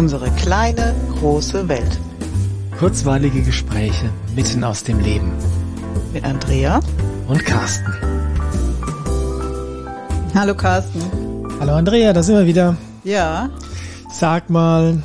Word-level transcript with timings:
Unsere 0.00 0.30
kleine, 0.30 0.94
große 1.18 1.68
Welt. 1.68 2.00
Kurzweilige 2.78 3.42
Gespräche 3.42 4.08
mitten 4.34 4.64
aus 4.64 4.82
dem 4.82 4.98
Leben. 4.98 5.30
Mit 6.14 6.24
Andrea 6.24 6.80
und 7.28 7.44
Carsten. 7.44 7.92
Hallo 10.34 10.54
Carsten. 10.54 11.02
Hallo 11.60 11.74
Andrea, 11.74 12.14
da 12.14 12.22
sind 12.22 12.36
wir 12.36 12.46
wieder. 12.46 12.78
Ja. 13.04 13.50
Sag 14.10 14.48
mal, 14.48 15.02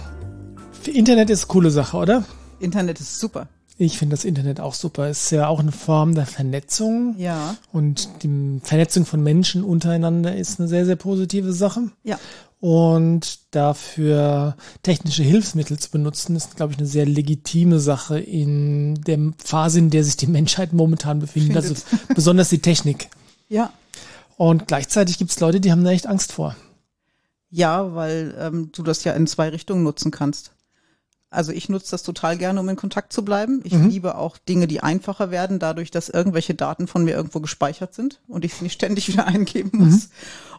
Internet 0.86 1.30
ist 1.30 1.43
eine 1.43 1.48
coole 1.50 1.71
Sache, 1.71 1.98
oder? 1.98 2.23
Internet 2.62 3.02
ist 3.02 3.20
super. 3.20 3.50
Ich 3.77 3.98
finde 3.98 4.16
das 4.16 4.23
Internet 4.23 4.62
auch 4.62 4.73
super. 4.73 5.09
Es 5.09 5.23
ist 5.23 5.32
ja 5.32 5.50
auch 5.50 5.59
eine 5.59 5.73
Form 5.73 6.16
der 6.16 6.25
Vernetzung. 6.25 7.16
Ja. 7.18 7.57
Und 7.74 8.24
die 8.24 8.61
Vernetzung 8.64 9.05
von 9.05 9.21
Menschen 9.21 9.66
untereinander 9.66 10.33
ist 10.38 10.57
eine 10.61 10.69
sehr, 10.69 10.86
sehr 10.86 10.96
positive 10.96 11.52
Sache. 11.52 11.89
Ja. 12.05 12.18
Und 12.59 13.54
dafür 13.54 14.55
technische 14.82 15.23
Hilfsmittel 15.23 15.77
zu 15.77 15.91
benutzen, 15.91 16.36
ist, 16.36 16.55
glaube 16.55 16.73
ich, 16.73 16.79
eine 16.79 16.87
sehr 16.87 17.05
legitime 17.05 17.79
Sache 17.79 18.19
in 18.19 18.96
der 19.04 19.19
Phase, 19.43 19.79
in 19.79 19.89
der 19.89 20.04
sich 20.04 20.18
die 20.18 20.27
Menschheit 20.27 20.73
momentan 20.73 21.19
befindet. 21.19 21.57
Also 21.57 21.75
besonders 22.13 22.49
die 22.49 22.60
Technik. 22.60 23.10
Ja. 23.47 23.71
Und 24.37 24.68
gleichzeitig 24.68 25.19
gibt 25.19 25.29
es 25.29 25.39
Leute, 25.39 25.61
die 25.61 25.71
haben 25.71 25.83
da 25.83 25.91
echt 25.91 26.07
Angst 26.07 26.32
vor. 26.32 26.55
Ja, 27.51 27.93
weil 27.93 28.36
ähm, 28.39 28.71
du 28.71 28.82
das 28.82 29.04
ja 29.04 29.13
in 29.13 29.27
zwei 29.27 29.49
Richtungen 29.49 29.83
nutzen 29.83 30.10
kannst. 30.10 30.54
Also 31.36 31.52
ich 31.52 31.70
nutze 31.70 31.92
das 31.92 32.03
total 32.03 32.38
gerne, 32.38 32.59
um 32.59 32.70
in 32.70 32.75
Kontakt 32.75 33.12
zu 33.12 33.25
bleiben. 33.25 33.62
Ich 33.64 33.73
mhm. 33.73 33.89
liebe 33.89 34.17
auch 34.17 34.38
Dinge, 34.38 34.67
die 34.67 34.81
einfacher 34.81 35.31
werden, 35.31 35.59
dadurch, 35.59 35.92
dass 35.92 36.09
irgendwelche 36.09 36.56
Daten 36.56 36.88
von 36.88 37.03
mir 37.03 37.16
irgendwo 37.16 37.42
gespeichert 37.42 37.94
sind 37.94 38.20
und 38.28 38.45
ich 38.45 38.53
sie 38.53 38.64
nicht 38.64 38.73
ständig 38.75 39.08
wieder 39.09 39.27
eingeben 39.27 39.72
muss. 39.73 39.94
Mhm. 39.94 40.09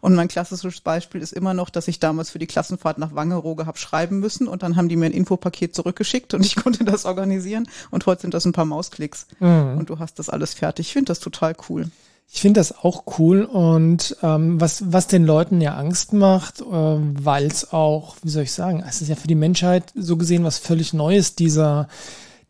Und 0.02 0.14
mein 0.14 0.28
klassisches 0.28 0.80
Beispiel 0.80 1.22
ist 1.22 1.32
immer 1.32 1.54
noch, 1.54 1.70
dass 1.70 1.88
ich 1.88 1.98
damals 1.98 2.30
für 2.30 2.38
die 2.38 2.46
Klassenfahrt 2.46 2.98
nach 2.98 3.14
Wangerooge 3.14 3.66
habe 3.66 3.78
schreiben 3.78 4.20
müssen 4.20 4.46
und 4.46 4.62
dann 4.62 4.76
haben 4.76 4.88
die 4.88 4.96
mir 4.96 5.06
ein 5.06 5.12
Infopaket 5.12 5.74
zurückgeschickt 5.74 6.34
und 6.34 6.40
ich 6.44 6.56
konnte 6.56 6.84
das 6.84 7.04
organisieren 7.06 7.68
und 7.90 8.06
heute 8.06 8.22
sind 8.22 8.34
das 8.34 8.44
ein 8.44 8.52
paar 8.52 8.66
Mausklicks 8.66 9.26
mhm. 9.40 9.78
und 9.78 9.90
du 9.90 9.98
hast 9.98 10.18
das 10.18 10.28
alles 10.28 10.54
fertig. 10.54 10.88
Ich 10.88 10.92
finde 10.92 11.06
das 11.10 11.20
total 11.20 11.54
cool. 11.68 11.90
Ich 12.28 12.40
finde 12.40 12.60
das 12.60 12.76
auch 12.76 13.04
cool 13.18 13.44
und 13.44 14.16
ähm, 14.22 14.60
was, 14.60 14.92
was 14.92 15.06
den 15.06 15.24
Leuten 15.24 15.60
ja 15.60 15.76
Angst 15.76 16.12
macht, 16.12 16.60
äh, 16.60 16.64
weil 16.64 17.46
es 17.46 17.72
auch, 17.72 18.16
wie 18.22 18.28
soll 18.28 18.42
ich 18.42 18.52
sagen, 18.52 18.84
es 18.86 19.00
ist 19.00 19.08
ja 19.08 19.14
für 19.16 19.28
die 19.28 19.34
Menschheit 19.34 19.92
so 19.94 20.16
gesehen 20.16 20.44
was 20.44 20.58
völlig 20.58 20.92
Neues, 20.92 21.34
dieser, 21.34 21.88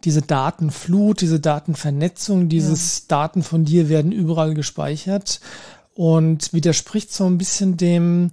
diese 0.05 0.23
Datenflut, 0.23 1.21
diese 1.21 1.41
Datenvernetzung, 1.41 2.49
dieses 2.49 3.01
ja. 3.01 3.05
Daten 3.09 3.43
von 3.43 3.65
dir 3.65 3.89
werden 3.89 4.13
überall 4.13 4.55
gespeichert 4.55 5.41
und 5.95 6.53
widerspricht 6.53 7.13
so 7.13 7.27
ein 7.27 7.39
bisschen 7.39 7.77
dem, 7.77 8.31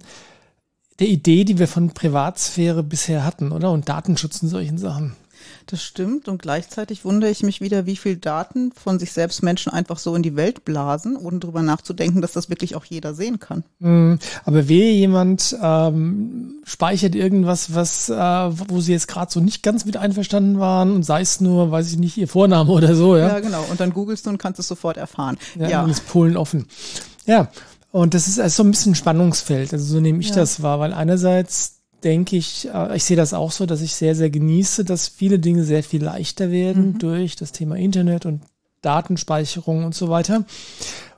der 0.98 1.08
Idee, 1.08 1.44
die 1.44 1.58
wir 1.58 1.68
von 1.68 1.90
Privatsphäre 1.90 2.82
bisher 2.82 3.24
hatten, 3.24 3.52
oder? 3.52 3.70
Und 3.70 3.88
Datenschutz 3.88 4.42
in 4.42 4.48
solchen 4.48 4.78
Sachen. 4.78 5.16
Das 5.66 5.82
stimmt 5.82 6.28
und 6.28 6.40
gleichzeitig 6.40 7.04
wundere 7.04 7.30
ich 7.30 7.42
mich 7.42 7.60
wieder, 7.60 7.86
wie 7.86 7.96
viel 7.96 8.16
Daten 8.16 8.72
von 8.72 8.98
sich 8.98 9.12
selbst 9.12 9.42
Menschen 9.42 9.72
einfach 9.72 9.98
so 9.98 10.14
in 10.14 10.22
die 10.22 10.36
Welt 10.36 10.64
blasen, 10.64 11.16
ohne 11.16 11.38
darüber 11.38 11.62
nachzudenken, 11.62 12.20
dass 12.20 12.32
das 12.32 12.50
wirklich 12.50 12.76
auch 12.76 12.84
jeder 12.84 13.14
sehen 13.14 13.40
kann. 13.40 13.64
Mhm. 13.78 14.18
Aber 14.44 14.68
wehe 14.68 14.92
jemand 14.92 15.56
ähm, 15.60 16.62
speichert 16.64 17.14
irgendwas, 17.14 17.74
was, 17.74 18.08
äh, 18.08 18.14
wo 18.14 18.80
sie 18.80 18.92
jetzt 18.92 19.08
gerade 19.08 19.32
so 19.32 19.40
nicht 19.40 19.62
ganz 19.62 19.84
mit 19.84 19.96
einverstanden 19.96 20.58
waren 20.58 20.92
und 20.92 21.02
sei 21.04 21.20
es 21.20 21.40
nur, 21.40 21.70
weiß 21.70 21.90
ich 21.90 21.98
nicht, 21.98 22.16
ihr 22.16 22.28
Vorname 22.28 22.70
oder 22.70 22.94
so, 22.94 23.16
ja. 23.16 23.28
Ja, 23.28 23.40
genau. 23.40 23.64
Und 23.70 23.80
dann 23.80 23.92
googelst 23.92 24.26
du 24.26 24.30
und 24.30 24.38
kannst 24.38 24.60
es 24.60 24.68
sofort 24.68 24.96
erfahren. 24.96 25.38
Ja, 25.58 25.68
ja. 25.68 25.84
und 25.84 25.90
ist 25.90 26.06
Polen 26.06 26.36
offen. 26.36 26.66
Ja. 27.26 27.48
Und 27.90 28.14
das 28.14 28.26
ist 28.26 28.40
also 28.40 28.56
so 28.56 28.64
ein 28.64 28.72
bisschen 28.72 28.92
ein 28.92 28.96
Spannungsfeld. 28.96 29.72
Also 29.72 29.84
so 29.84 30.00
nehme 30.00 30.18
ich 30.18 30.30
ja. 30.30 30.34
das 30.34 30.62
wahr, 30.62 30.80
weil 30.80 30.92
einerseits 30.92 31.83
denke 32.04 32.36
ich, 32.36 32.68
äh, 32.72 32.96
ich 32.96 33.04
sehe 33.04 33.16
das 33.16 33.34
auch 33.34 33.50
so, 33.50 33.66
dass 33.66 33.80
ich 33.80 33.94
sehr, 33.94 34.14
sehr 34.14 34.30
genieße, 34.30 34.84
dass 34.84 35.08
viele 35.08 35.38
Dinge 35.38 35.64
sehr 35.64 35.82
viel 35.82 36.04
leichter 36.04 36.50
werden 36.50 36.92
mhm. 36.92 36.98
durch 36.98 37.36
das 37.36 37.52
Thema 37.52 37.76
Internet 37.76 38.26
und 38.26 38.42
Datenspeicherung 38.82 39.84
und 39.84 39.94
so 39.94 40.08
weiter. 40.08 40.44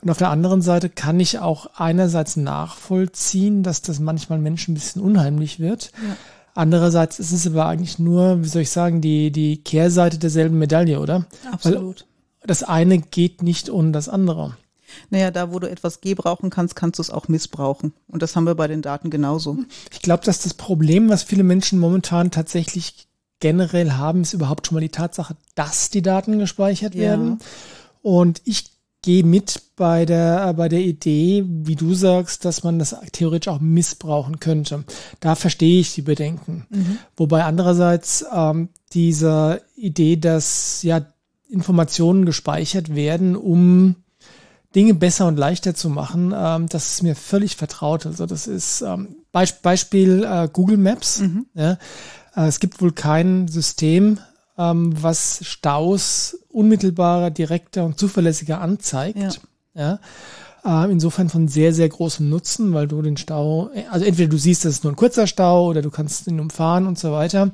Und 0.00 0.10
auf 0.10 0.18
der 0.18 0.30
anderen 0.30 0.62
Seite 0.62 0.88
kann 0.88 1.18
ich 1.18 1.40
auch 1.40 1.66
einerseits 1.74 2.36
nachvollziehen, 2.36 3.62
dass 3.62 3.82
das 3.82 3.98
manchmal 3.98 4.38
Menschen 4.38 4.72
ein 4.72 4.74
bisschen 4.74 5.02
unheimlich 5.02 5.58
wird. 5.58 5.90
Ja. 5.96 6.16
Andererseits 6.54 7.18
ist 7.18 7.32
es 7.32 7.46
aber 7.46 7.66
eigentlich 7.66 7.98
nur, 7.98 8.42
wie 8.42 8.48
soll 8.48 8.62
ich 8.62 8.70
sagen, 8.70 9.00
die, 9.00 9.30
die 9.30 9.58
Kehrseite 9.58 10.18
derselben 10.18 10.58
Medaille, 10.58 11.00
oder? 11.00 11.26
Absolut. 11.50 12.06
Weil 12.40 12.46
das 12.46 12.62
eine 12.62 12.98
geht 12.98 13.42
nicht 13.42 13.68
ohne 13.68 13.90
das 13.90 14.08
andere. 14.08 14.56
Naja, 15.10 15.30
da 15.30 15.52
wo 15.52 15.58
du 15.58 15.68
etwas 15.68 16.00
gebrauchen 16.00 16.50
kannst, 16.50 16.76
kannst 16.76 16.98
du 16.98 17.02
es 17.02 17.10
auch 17.10 17.28
missbrauchen. 17.28 17.92
Und 18.08 18.22
das 18.22 18.36
haben 18.36 18.44
wir 18.44 18.54
bei 18.54 18.68
den 18.68 18.82
Daten 18.82 19.10
genauso. 19.10 19.58
Ich 19.92 20.00
glaube, 20.00 20.24
dass 20.24 20.40
das 20.40 20.54
Problem, 20.54 21.08
was 21.08 21.22
viele 21.22 21.42
Menschen 21.42 21.78
momentan 21.78 22.30
tatsächlich 22.30 23.06
generell 23.40 23.92
haben, 23.92 24.22
ist 24.22 24.32
überhaupt 24.32 24.66
schon 24.66 24.76
mal 24.76 24.80
die 24.80 24.88
Tatsache, 24.88 25.36
dass 25.54 25.90
die 25.90 26.02
Daten 26.02 26.38
gespeichert 26.38 26.94
ja. 26.94 27.02
werden. 27.02 27.38
Und 28.02 28.40
ich 28.44 28.64
gehe 29.02 29.22
mit 29.22 29.62
bei 29.76 30.04
der, 30.04 30.52
bei 30.54 30.68
der 30.68 30.80
Idee, 30.80 31.44
wie 31.46 31.76
du 31.76 31.94
sagst, 31.94 32.44
dass 32.44 32.64
man 32.64 32.78
das 32.80 32.96
theoretisch 33.12 33.52
auch 33.52 33.60
missbrauchen 33.60 34.40
könnte. 34.40 34.84
Da 35.20 35.36
verstehe 35.36 35.80
ich 35.80 35.94
die 35.94 36.02
Bedenken. 36.02 36.66
Mhm. 36.70 36.98
Wobei 37.16 37.44
andererseits 37.44 38.24
ähm, 38.34 38.68
diese 38.92 39.62
Idee, 39.76 40.16
dass 40.16 40.82
ja 40.82 41.06
Informationen 41.48 42.24
gespeichert 42.26 42.96
werden, 42.96 43.36
um 43.36 43.96
Dinge 44.74 44.94
besser 44.94 45.26
und 45.26 45.36
leichter 45.36 45.74
zu 45.74 45.88
machen, 45.88 46.34
ähm, 46.36 46.68
das 46.68 46.92
ist 46.92 47.02
mir 47.02 47.14
völlig 47.14 47.56
vertraut. 47.56 48.06
Also 48.06 48.26
das 48.26 48.46
ist 48.46 48.82
ähm, 48.82 49.16
Be 49.32 49.44
Beispiel 49.62 50.24
äh, 50.24 50.48
Google 50.52 50.76
Maps. 50.76 51.20
Mhm. 51.20 51.46
Ja. 51.54 51.78
Äh, 52.34 52.46
es 52.46 52.60
gibt 52.60 52.80
wohl 52.80 52.92
kein 52.92 53.48
System, 53.48 54.18
ähm, 54.58 54.92
was 55.00 55.40
Staus 55.42 56.38
unmittelbarer, 56.48 57.30
direkter 57.30 57.84
und 57.84 57.98
zuverlässiger 57.98 58.60
anzeigt. 58.60 59.40
Ja. 59.74 60.00
ja. 60.64 60.84
Äh, 60.84 60.90
insofern 60.90 61.28
von 61.28 61.48
sehr, 61.48 61.72
sehr 61.72 61.88
großem 61.88 62.28
Nutzen, 62.28 62.74
weil 62.74 62.88
du 62.88 63.00
den 63.00 63.16
Stau, 63.16 63.70
also 63.90 64.04
entweder 64.04 64.28
du 64.28 64.38
siehst, 64.38 64.64
es 64.64 64.76
ist 64.76 64.84
nur 64.84 64.92
ein 64.92 64.96
kurzer 64.96 65.26
Stau 65.26 65.68
oder 65.68 65.80
du 65.80 65.90
kannst 65.90 66.26
ihn 66.26 66.40
umfahren 66.40 66.86
und 66.86 66.98
so 66.98 67.12
weiter. 67.12 67.52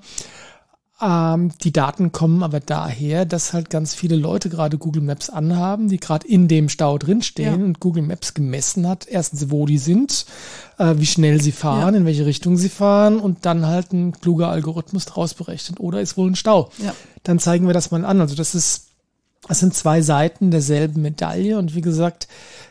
Ähm, 1.02 1.50
die 1.62 1.72
Daten 1.72 2.12
kommen 2.12 2.44
aber 2.44 2.60
daher, 2.60 3.24
dass 3.24 3.52
halt 3.52 3.70
ganz 3.70 3.92
viele 3.92 4.14
Leute 4.14 4.48
gerade 4.48 4.78
Google 4.78 5.02
Maps 5.02 5.30
anhaben, 5.30 5.88
die 5.88 5.98
gerade 5.98 6.26
in 6.28 6.46
dem 6.46 6.68
Stau 6.68 6.96
drinstehen 6.96 7.60
ja. 7.60 7.66
und 7.66 7.80
Google 7.80 8.04
Maps 8.04 8.34
gemessen 8.34 8.86
hat, 8.86 9.08
erstens, 9.08 9.50
wo 9.50 9.66
die 9.66 9.78
sind, 9.78 10.26
äh, 10.78 10.94
wie 10.98 11.06
schnell 11.06 11.42
sie 11.42 11.50
fahren, 11.50 11.94
ja. 11.94 12.00
in 12.00 12.06
welche 12.06 12.24
Richtung 12.24 12.56
sie 12.56 12.68
fahren 12.68 13.18
und 13.18 13.44
dann 13.46 13.66
halt 13.66 13.92
ein 13.92 14.12
kluger 14.12 14.48
Algorithmus 14.48 15.06
draus 15.06 15.34
berechnet. 15.34 15.80
Oder 15.80 16.00
ist 16.00 16.16
wohl 16.16 16.30
ein 16.30 16.36
Stau. 16.36 16.70
Ja. 16.78 16.94
Dann 17.24 17.40
zeigen 17.40 17.66
wir 17.66 17.74
das 17.74 17.90
mal 17.90 18.04
an. 18.04 18.20
Also 18.20 18.36
das 18.36 18.54
ist, 18.54 18.90
das 19.48 19.58
sind 19.58 19.74
zwei 19.74 20.02
Seiten 20.02 20.52
derselben 20.52 21.02
Medaille 21.02 21.58
und 21.58 21.74
wie 21.74 21.80
gesagt, 21.80 22.28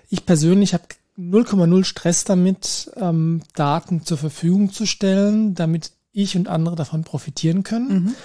ich 0.09 0.25
persönlich 0.25 0.73
habe 0.73 0.83
0,0 1.19 1.83
Stress 1.83 2.23
damit, 2.23 2.91
ähm, 2.95 3.41
Daten 3.55 4.05
zur 4.05 4.17
Verfügung 4.17 4.71
zu 4.71 4.85
stellen, 4.85 5.53
damit 5.53 5.91
ich 6.11 6.35
und 6.35 6.47
andere 6.47 6.75
davon 6.75 7.03
profitieren 7.03 7.63
können. 7.63 8.03
Mhm. 8.03 8.15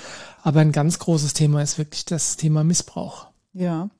Aber 0.42 0.60
ein 0.60 0.72
ganz 0.72 0.98
großes 0.98 1.32
Thema 1.34 1.62
ist 1.62 1.78
wirklich 1.78 2.04
das 2.04 2.36
Thema 2.36 2.64
Missbrauch. 2.64 3.26
Ja. 3.52 3.90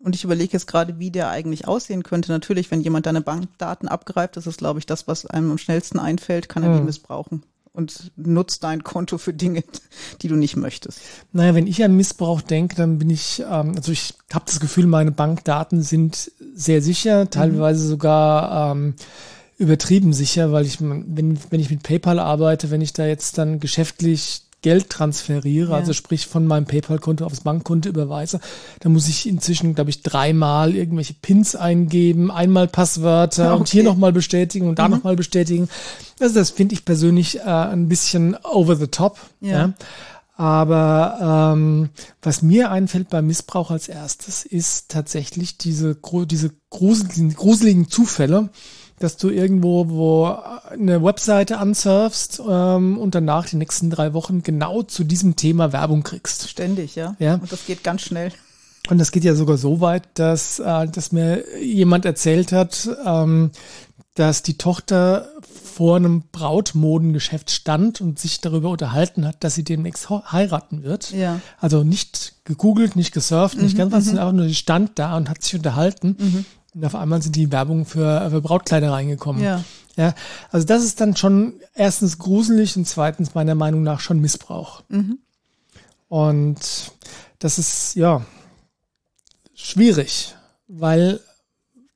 Und 0.00 0.14
ich 0.14 0.24
überlege 0.24 0.52
jetzt 0.52 0.66
gerade, 0.66 0.98
wie 0.98 1.10
der 1.10 1.30
eigentlich 1.30 1.66
aussehen 1.66 2.02
könnte. 2.02 2.30
Natürlich, 2.30 2.70
wenn 2.70 2.80
jemand 2.80 3.06
deine 3.06 3.20
Bankdaten 3.20 3.88
abgreift, 3.88 4.36
das 4.36 4.46
ist, 4.46 4.58
glaube 4.58 4.78
ich, 4.78 4.86
das, 4.86 5.08
was 5.08 5.26
einem 5.26 5.50
am 5.50 5.58
schnellsten 5.58 5.98
einfällt, 5.98 6.48
kann 6.48 6.62
er 6.62 6.70
mhm. 6.70 6.76
die 6.78 6.82
missbrauchen 6.84 7.42
und 7.78 8.10
nutzt 8.16 8.64
dein 8.64 8.82
Konto 8.82 9.18
für 9.18 9.32
Dinge, 9.32 9.62
die 10.20 10.28
du 10.28 10.34
nicht 10.34 10.56
möchtest. 10.56 11.00
Naja, 11.32 11.54
wenn 11.54 11.68
ich 11.68 11.84
an 11.84 11.96
Missbrauch 11.96 12.42
denke, 12.42 12.74
dann 12.74 12.98
bin 12.98 13.08
ich, 13.08 13.40
ähm, 13.48 13.74
also 13.76 13.92
ich 13.92 14.14
habe 14.32 14.46
das 14.46 14.58
Gefühl, 14.58 14.86
meine 14.86 15.12
Bankdaten 15.12 15.82
sind 15.82 16.32
sehr 16.54 16.82
sicher, 16.82 17.30
teilweise 17.30 17.84
mhm. 17.84 17.88
sogar 17.88 18.72
ähm, 18.72 18.94
übertrieben 19.58 20.12
sicher, 20.12 20.52
weil 20.52 20.64
ich, 20.64 20.80
wenn, 20.80 21.38
wenn 21.50 21.60
ich 21.60 21.70
mit 21.70 21.82
PayPal 21.82 22.18
arbeite, 22.18 22.70
wenn 22.70 22.80
ich 22.80 22.92
da 22.92 23.06
jetzt 23.06 23.38
dann 23.38 23.60
geschäftlich 23.60 24.42
Geld 24.60 24.90
transferiere, 24.90 25.70
ja. 25.70 25.76
also 25.76 25.92
sprich 25.92 26.26
von 26.26 26.44
meinem 26.46 26.66
PayPal-Konto 26.66 27.24
aufs 27.24 27.42
Bankkonto 27.42 27.88
überweise, 27.88 28.40
dann 28.80 28.92
muss 28.92 29.08
ich 29.08 29.28
inzwischen, 29.28 29.74
glaube 29.74 29.90
ich, 29.90 30.02
dreimal 30.02 30.74
irgendwelche 30.74 31.14
Pins 31.14 31.54
eingeben, 31.54 32.30
einmal 32.30 32.66
Passwörter 32.66 33.52
okay. 33.52 33.58
und 33.58 33.68
hier 33.68 33.84
nochmal 33.84 34.12
bestätigen 34.12 34.68
und 34.68 34.78
da 34.78 34.88
mhm. 34.88 34.96
nochmal 34.96 35.16
bestätigen. 35.16 35.68
Also 36.18 36.34
das 36.34 36.50
finde 36.50 36.74
ich 36.74 36.84
persönlich 36.84 37.38
äh, 37.38 37.42
ein 37.42 37.88
bisschen 37.88 38.36
over 38.42 38.74
the 38.74 38.88
top. 38.88 39.18
Ja. 39.40 39.50
ja. 39.50 39.72
Aber 40.36 41.52
ähm, 41.54 41.90
was 42.22 42.42
mir 42.42 42.70
einfällt 42.70 43.10
beim 43.10 43.26
Missbrauch 43.26 43.72
als 43.72 43.88
erstes, 43.88 44.44
ist 44.44 44.88
tatsächlich 44.88 45.58
diese, 45.58 45.98
diese 46.26 46.52
gruseligen, 46.70 47.34
gruseligen 47.34 47.88
Zufälle, 47.88 48.48
dass 48.98 49.16
du 49.16 49.30
irgendwo 49.30 49.88
wo 49.88 50.36
eine 50.70 51.02
Webseite 51.02 51.58
ansurfst 51.58 52.42
ähm, 52.48 52.98
und 52.98 53.14
danach 53.14 53.46
die 53.46 53.56
nächsten 53.56 53.90
drei 53.90 54.12
Wochen 54.12 54.42
genau 54.42 54.82
zu 54.82 55.04
diesem 55.04 55.36
Thema 55.36 55.72
Werbung 55.72 56.02
kriegst. 56.02 56.48
Ständig, 56.48 56.96
ja. 56.96 57.16
ja. 57.18 57.34
Und 57.34 57.50
das 57.50 57.66
geht 57.66 57.84
ganz 57.84 58.02
schnell. 58.02 58.32
Und 58.88 58.98
das 58.98 59.12
geht 59.12 59.24
ja 59.24 59.34
sogar 59.34 59.58
so 59.58 59.80
weit, 59.80 60.04
dass, 60.14 60.58
äh, 60.58 60.86
dass 60.88 61.12
mir 61.12 61.44
jemand 61.60 62.04
erzählt 62.04 62.52
hat, 62.52 62.88
ähm, 63.04 63.50
dass 64.14 64.42
die 64.42 64.58
Tochter 64.58 65.28
vor 65.78 65.96
einem 65.96 66.24
Brautmodengeschäft 66.32 67.52
stand 67.52 68.00
und 68.00 68.18
sich 68.18 68.40
darüber 68.40 68.70
unterhalten 68.70 69.24
hat, 69.24 69.44
dass 69.44 69.54
sie 69.54 69.62
demnächst 69.62 70.10
heiraten 70.10 70.82
wird. 70.82 71.12
Ja. 71.12 71.40
Also 71.60 71.84
nicht 71.84 72.34
gegoogelt, 72.44 72.96
nicht 72.96 73.12
gesurft, 73.12 73.58
nicht 73.58 73.74
Mhm, 73.74 73.78
ganz 73.78 73.92
was, 73.92 74.00
mhm. 74.00 74.06
sondern 74.06 74.26
einfach 74.26 74.38
nur 74.38 74.48
sie 74.48 74.54
stand 74.56 74.98
da 74.98 75.16
und 75.16 75.30
hat 75.30 75.42
sich 75.44 75.54
unterhalten. 75.54 76.16
Mhm. 76.18 76.44
Und 76.78 76.84
auf 76.84 76.94
einmal 76.94 77.20
sind 77.20 77.34
die 77.34 77.50
Werbung 77.50 77.86
für, 77.86 78.30
für 78.30 78.40
Brautkleider 78.40 78.92
reingekommen. 78.92 79.42
Ja. 79.42 79.64
Ja, 79.96 80.14
also 80.52 80.64
das 80.64 80.84
ist 80.84 81.00
dann 81.00 81.16
schon 81.16 81.54
erstens 81.74 82.18
gruselig 82.18 82.76
und 82.76 82.86
zweitens 82.86 83.34
meiner 83.34 83.56
Meinung 83.56 83.82
nach 83.82 83.98
schon 83.98 84.20
Missbrauch. 84.20 84.84
Mhm. 84.88 85.18
Und 86.08 86.92
das 87.40 87.58
ist, 87.58 87.96
ja, 87.96 88.24
schwierig, 89.56 90.36
weil 90.68 91.18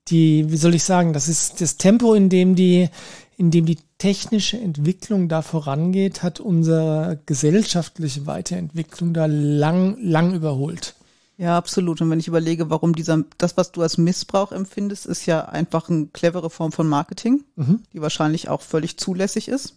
die, 0.09 0.51
wie 0.51 0.57
soll 0.57 0.75
ich 0.75 0.83
sagen, 0.83 1.13
das 1.13 1.29
ist 1.29 1.61
das 1.61 1.77
Tempo, 1.77 2.15
in 2.15 2.29
dem 2.29 2.57
die, 2.57 2.89
in 3.37 3.53
dem 3.53 3.67
die 3.67 3.79
technische 3.99 4.59
Entwicklung 4.59 5.29
da 5.29 5.41
vorangeht, 5.41 6.25
hat 6.25 6.41
unsere 6.41 7.21
gesellschaftliche 7.27 8.27
Weiterentwicklung 8.27 9.15
da 9.15 9.27
lang, 9.27 9.97
lang 10.03 10.35
überholt. 10.35 10.97
Ja, 11.43 11.57
absolut. 11.59 12.01
Und 12.01 12.09
wenn 12.09 12.21
ich 12.21 12.29
überlege, 12.29 12.71
warum 12.71 12.95
dieser, 12.95 13.25
das, 13.37 13.57
was 13.57 13.73
du 13.73 13.83
als 13.83 13.99
Missbrauch 13.99 14.53
empfindest, 14.53 15.07
ist 15.07 15.27
ja 15.27 15.41
einfach 15.47 15.91
eine 15.91 16.07
clevere 16.07 16.51
Form 16.51 16.71
von 16.71 16.87
Marketing, 16.87 17.43
Mhm. 17.57 17.81
die 17.93 18.01
wahrscheinlich 18.01 18.49
auch 18.49 18.61
völlig 18.63 18.97
zulässig 18.97 19.49
ist. 19.49 19.75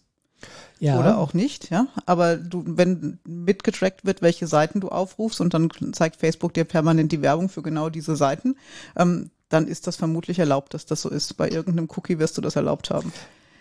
Ja. 0.80 1.00
Oder 1.00 1.18
auch 1.18 1.34
nicht, 1.34 1.72
ja. 1.72 1.88
Aber 2.06 2.36
du, 2.36 2.64
wenn 2.68 3.18
mitgetrackt 3.26 4.06
wird, 4.06 4.22
welche 4.22 4.46
Seiten 4.46 4.80
du 4.80 4.90
aufrufst 4.90 5.42
und 5.42 5.56
dann 5.56 5.72
zeigt 5.94 6.18
Facebook 6.18 6.54
dir 6.54 6.66
permanent 6.66 7.12
die 7.12 7.24
Werbung 7.24 7.50
für 7.50 7.64
genau 7.64 7.90
diese 7.90 8.16
Seiten, 8.16 8.58
ähm, 8.96 9.32
dann 9.50 9.68
ist 9.68 9.88
das 9.88 9.96
vermutlich 9.96 10.38
erlaubt, 10.38 10.76
dass 10.76 10.86
das 10.86 11.02
so 11.02 11.10
ist. 11.10 11.36
Bei 11.36 11.50
irgendeinem 11.50 11.90
Cookie 11.96 12.20
wirst 12.20 12.38
du 12.38 12.42
das 12.42 12.56
erlaubt 12.56 12.92
haben. 12.92 13.12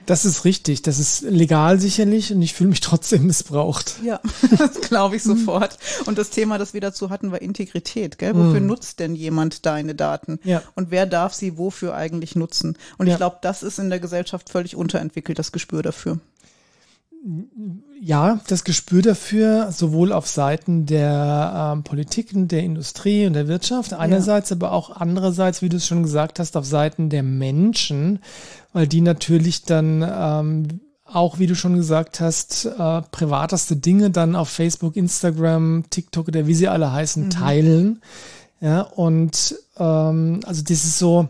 Das 0.06 0.24
ist 0.26 0.44
richtig. 0.44 0.82
Das 0.82 0.98
ist 0.98 1.22
legal 1.22 1.80
sicherlich 1.80 2.32
und 2.32 2.42
ich 2.42 2.52
fühle 2.54 2.70
mich 2.70 2.80
trotzdem 2.80 3.26
missbraucht. 3.26 3.96
Ja, 4.04 4.20
das 4.58 4.80
glaube 4.82 5.16
ich 5.16 5.22
sofort. 5.22 5.78
Und 6.06 6.18
das 6.18 6.30
Thema, 6.30 6.58
das 6.58 6.74
wir 6.74 6.80
dazu 6.80 7.08
hatten, 7.10 7.32
war 7.32 7.40
Integrität. 7.40 8.18
Gell? 8.18 8.34
Wofür 8.34 8.60
Mhm. 8.60 8.66
nutzt 8.66 8.98
denn 9.00 9.14
jemand 9.14 9.64
deine 9.66 9.94
Daten? 9.94 10.40
Ja. 10.44 10.62
Und 10.74 10.90
wer 10.90 11.06
darf 11.06 11.32
sie 11.32 11.56
wofür 11.56 11.94
eigentlich 11.94 12.36
nutzen? 12.36 12.76
Und 12.98 13.06
Ja. 13.06 13.14
ich 13.14 13.16
glaube, 13.18 13.38
das 13.42 13.62
ist 13.62 13.78
in 13.78 13.88
der 13.88 14.00
Gesellschaft 14.00 14.50
völlig 14.50 14.76
unterentwickelt, 14.76 15.38
das 15.38 15.52
Gespür 15.52 15.82
dafür. 15.82 16.18
Ja, 18.04 18.38
das 18.48 18.64
Gespür 18.64 19.00
dafür, 19.00 19.72
sowohl 19.72 20.12
auf 20.12 20.26
Seiten 20.28 20.84
der 20.84 21.72
ähm, 21.72 21.84
Politiken, 21.84 22.48
der 22.48 22.62
Industrie 22.62 23.26
und 23.26 23.32
der 23.32 23.48
Wirtschaft, 23.48 23.94
einerseits, 23.94 24.52
aber 24.52 24.72
auch 24.72 24.90
andererseits, 24.90 25.62
wie 25.62 25.70
du 25.70 25.78
es 25.78 25.86
schon 25.86 26.02
gesagt 26.02 26.38
hast, 26.38 26.58
auf 26.58 26.66
Seiten 26.66 27.08
der 27.08 27.22
Menschen, 27.22 28.18
weil 28.74 28.86
die 28.86 29.00
natürlich 29.00 29.62
dann 29.62 30.04
ähm, 30.06 30.80
auch, 31.06 31.38
wie 31.38 31.46
du 31.46 31.54
schon 31.54 31.76
gesagt 31.76 32.20
hast, 32.20 32.66
äh, 32.66 33.02
privateste 33.10 33.76
Dinge 33.76 34.10
dann 34.10 34.36
auf 34.36 34.50
Facebook, 34.50 34.96
Instagram, 34.96 35.84
TikTok 35.88 36.28
oder 36.28 36.46
wie 36.46 36.54
sie 36.54 36.68
alle 36.68 36.92
heißen, 36.92 37.30
teilen. 37.30 38.02
Ja, 38.60 38.82
und 38.82 39.56
ähm, 39.78 40.40
also 40.44 40.62
das 40.62 40.84
ist 40.84 40.98
so, 40.98 41.28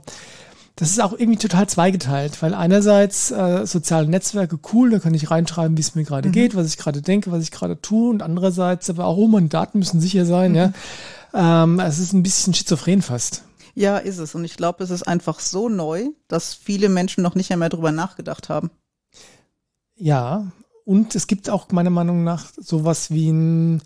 das 0.76 0.90
ist 0.90 1.00
auch 1.00 1.12
irgendwie 1.12 1.38
total 1.38 1.68
zweigeteilt, 1.68 2.42
weil 2.42 2.52
einerseits 2.52 3.30
äh, 3.30 3.64
soziale 3.64 4.08
Netzwerke 4.08 4.58
cool, 4.72 4.90
da 4.90 4.98
kann 4.98 5.14
ich 5.14 5.30
reinschreiben, 5.30 5.76
wie 5.76 5.82
es 5.82 5.94
mir 5.94 6.04
gerade 6.04 6.30
geht, 6.30 6.56
was 6.56 6.66
ich 6.66 6.78
gerade 6.78 7.00
denke, 7.00 7.30
was 7.30 7.44
ich 7.44 7.52
gerade 7.52 7.80
tue 7.80 8.10
und 8.10 8.22
andererseits 8.22 8.90
aber 8.90 9.04
auch, 9.06 9.16
oh, 9.16 9.28
meine 9.28 9.48
Daten 9.48 9.78
müssen 9.78 10.00
sicher 10.00 10.26
sein, 10.26 10.54
ja. 10.54 10.72
Ähm, 11.32 11.78
es 11.80 11.98
ist 11.98 12.12
ein 12.12 12.22
bisschen 12.22 12.54
schizophren 12.54 13.02
fast. 13.02 13.44
Ja, 13.74 13.98
ist 13.98 14.18
es. 14.18 14.34
Und 14.34 14.44
ich 14.44 14.56
glaube, 14.56 14.84
es 14.84 14.90
ist 14.90 15.02
einfach 15.02 15.40
so 15.40 15.68
neu, 15.68 16.10
dass 16.28 16.54
viele 16.54 16.88
Menschen 16.88 17.22
noch 17.22 17.34
nicht 17.34 17.52
einmal 17.52 17.68
drüber 17.68 17.92
nachgedacht 17.92 18.48
haben. 18.48 18.70
Ja, 19.96 20.52
und 20.84 21.14
es 21.14 21.26
gibt 21.26 21.50
auch 21.50 21.70
meiner 21.70 21.90
Meinung 21.90 22.24
nach 22.24 22.52
sowas 22.56 23.10
wie 23.10 23.28
einen 23.28 23.82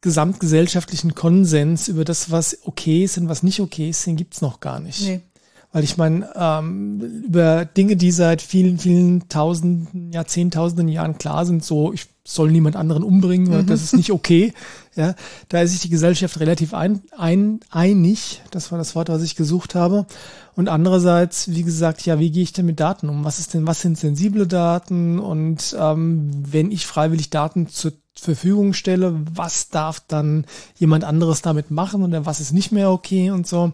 gesamtgesellschaftlichen 0.00 1.14
Konsens 1.14 1.88
über 1.88 2.04
das, 2.04 2.30
was 2.30 2.58
okay 2.62 3.04
ist 3.04 3.18
und 3.18 3.28
was 3.28 3.42
nicht 3.42 3.60
okay 3.60 3.90
ist, 3.90 4.06
den 4.06 4.16
gibt's 4.16 4.40
noch 4.40 4.60
gar 4.60 4.78
nicht. 4.78 5.02
Nee. 5.02 5.20
Weil 5.70 5.84
ich 5.84 5.98
meine, 5.98 6.30
ähm, 6.34 7.00
über 7.26 7.66
Dinge, 7.66 7.96
die 7.96 8.10
seit 8.10 8.40
vielen, 8.40 8.78
vielen 8.78 9.28
tausenden, 9.28 10.12
Jahrzehntausenden 10.12 10.88
Jahren 10.88 11.18
klar 11.18 11.44
sind, 11.44 11.62
so 11.62 11.92
ich 11.92 12.06
soll 12.28 12.50
niemand 12.50 12.76
anderen 12.76 13.02
umbringen, 13.02 13.50
weil 13.50 13.64
das 13.64 13.82
ist 13.82 13.96
nicht 13.96 14.12
okay. 14.12 14.52
Ja, 14.96 15.14
da 15.48 15.62
ist 15.62 15.70
sich 15.72 15.80
die 15.80 15.88
Gesellschaft 15.88 16.40
relativ 16.40 16.74
ein, 16.74 17.02
ein, 17.16 17.60
einig. 17.70 18.42
Das 18.50 18.70
war 18.70 18.78
das 18.78 18.94
Wort, 18.94 19.08
was 19.08 19.22
ich 19.22 19.36
gesucht 19.36 19.74
habe. 19.74 20.06
Und 20.54 20.68
andererseits, 20.68 21.48
wie 21.48 21.62
gesagt, 21.62 22.04
ja, 22.04 22.18
wie 22.18 22.30
gehe 22.30 22.42
ich 22.42 22.52
denn 22.52 22.66
mit 22.66 22.80
Daten 22.80 23.08
um? 23.08 23.24
Was 23.24 23.38
ist 23.38 23.54
denn, 23.54 23.66
was 23.66 23.80
sind 23.80 23.96
sensible 23.96 24.46
Daten? 24.46 25.18
Und 25.18 25.74
ähm, 25.78 26.30
wenn 26.50 26.70
ich 26.70 26.86
freiwillig 26.86 27.30
Daten 27.30 27.68
zur 27.68 27.92
Verfügung 28.14 28.72
stelle, 28.72 29.14
was 29.32 29.68
darf 29.68 30.00
dann 30.00 30.44
jemand 30.76 31.04
anderes 31.04 31.40
damit 31.42 31.70
machen 31.70 32.02
oder 32.02 32.26
was 32.26 32.40
ist 32.40 32.52
nicht 32.52 32.72
mehr 32.72 32.90
okay 32.90 33.30
und 33.30 33.46
so. 33.46 33.72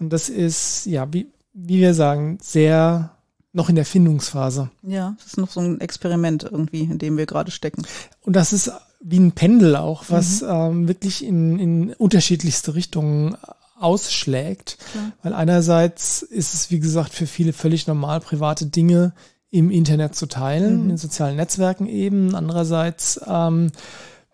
Und 0.00 0.10
das 0.12 0.28
ist, 0.28 0.86
ja, 0.86 1.12
wie, 1.12 1.26
wie 1.52 1.78
wir 1.80 1.94
sagen, 1.94 2.38
sehr 2.42 3.10
noch 3.52 3.68
in 3.68 3.74
der 3.74 3.84
Findungsphase. 3.86 4.70
Ja, 4.82 5.16
es 5.18 5.26
ist 5.26 5.38
noch 5.38 5.50
so 5.50 5.60
ein 5.60 5.80
Experiment 5.80 6.44
irgendwie, 6.44 6.82
in 6.82 6.98
dem 6.98 7.16
wir 7.16 7.26
gerade 7.26 7.50
stecken. 7.50 7.82
Und 8.20 8.36
das 8.36 8.52
ist 8.52 8.70
wie 9.00 9.18
ein 9.18 9.32
Pendel 9.32 9.76
auch, 9.76 10.04
was 10.08 10.42
ähm, 10.42 10.86
wirklich 10.88 11.24
in, 11.24 11.58
in 11.58 11.92
unterschiedlichste 11.94 12.74
Richtungen 12.74 13.36
ausschlägt. 13.78 14.78
Klar. 14.92 15.12
Weil 15.22 15.32
einerseits 15.34 16.22
ist 16.22 16.52
es, 16.54 16.70
wie 16.70 16.80
gesagt, 16.80 17.12
für 17.14 17.26
viele 17.26 17.52
völlig 17.52 17.86
normal, 17.86 18.20
private 18.20 18.66
Dinge 18.66 19.12
im 19.50 19.70
Internet 19.70 20.14
zu 20.14 20.26
teilen, 20.26 20.84
Mhm. 20.84 20.90
in 20.90 20.96
sozialen 20.98 21.36
Netzwerken 21.36 21.86
eben. 21.86 22.34
Andererseits 22.34 23.20
ähm, 23.26 23.70